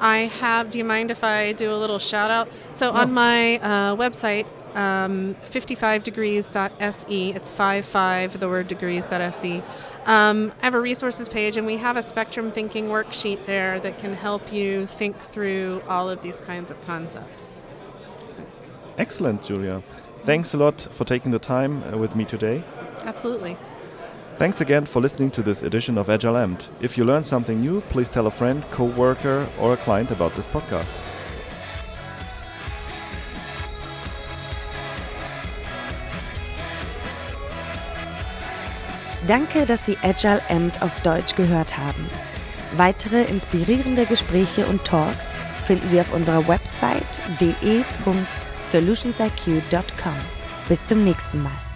i 0.00 0.20
have 0.20 0.70
do 0.70 0.78
you 0.78 0.84
mind 0.84 1.10
if 1.10 1.22
i 1.22 1.52
do 1.52 1.70
a 1.70 1.76
little 1.76 1.98
shout 1.98 2.30
out? 2.30 2.48
So 2.72 2.90
on 2.90 3.12
my 3.12 3.58
uh, 3.58 3.96
website 3.96 4.46
um, 4.74 5.34
55degrees.se 5.50 7.32
it's 7.34 7.50
55 7.50 8.40
the 8.40 8.48
word 8.48 8.68
degrees.se 8.68 9.62
um, 10.06 10.52
i 10.62 10.64
have 10.64 10.74
a 10.74 10.80
resources 10.80 11.28
page 11.28 11.56
and 11.56 11.66
we 11.66 11.76
have 11.76 11.96
a 11.96 12.02
spectrum 12.02 12.50
thinking 12.50 12.86
worksheet 12.86 13.44
there 13.46 13.78
that 13.80 13.98
can 13.98 14.14
help 14.14 14.52
you 14.52 14.86
think 14.86 15.18
through 15.18 15.82
all 15.88 16.08
of 16.08 16.22
these 16.22 16.40
kinds 16.40 16.70
of 16.70 16.80
concepts. 16.86 17.60
Excellent, 18.96 19.42
Julia. 19.44 19.82
Thanks 20.24 20.52
a 20.52 20.58
lot 20.58 20.80
for 20.80 21.04
taking 21.04 21.30
the 21.30 21.38
time 21.38 21.82
uh, 21.84 21.96
with 21.96 22.14
me 22.14 22.24
today. 22.26 22.62
Absolutely. 23.04 23.56
Thanks 24.38 24.62
again 24.62 24.86
for 24.86 25.02
listening 25.02 25.30
to 25.32 25.42
this 25.42 25.62
edition 25.62 25.98
of 25.98 26.08
Agile 26.08 26.34
Amped. 26.34 26.68
If 26.80 26.96
you 26.96 27.04
learned 27.04 27.26
something 27.26 27.60
new, 27.60 27.82
please 27.82 28.10
tell 28.10 28.26
a 28.26 28.30
friend, 28.30 28.64
co-worker 28.70 29.46
or 29.58 29.74
a 29.74 29.76
client 29.76 30.10
about 30.10 30.34
this 30.34 30.46
podcast. 30.46 30.96
Danke, 39.28 39.66
dass 39.66 39.84
Sie 39.84 39.98
Agile 40.02 40.40
Amped 40.48 40.82
auf 40.82 40.98
Deutsch 41.02 41.34
gehört 41.36 41.76
haben. 41.76 42.08
Weitere 42.76 43.24
inspirierende 43.24 44.06
Gespräche 44.06 44.66
und 44.66 44.84
Talks 44.84 45.34
finden 45.66 45.88
Sie 45.90 46.00
auf 46.00 46.12
unserer 46.12 46.48
Website 46.48 47.20
de.de 47.40 47.84
solutionsiq.com. 48.62 50.14
Bis 50.68 50.86
zum 50.86 51.04
nächsten 51.04 51.42
Mal. 51.42 51.69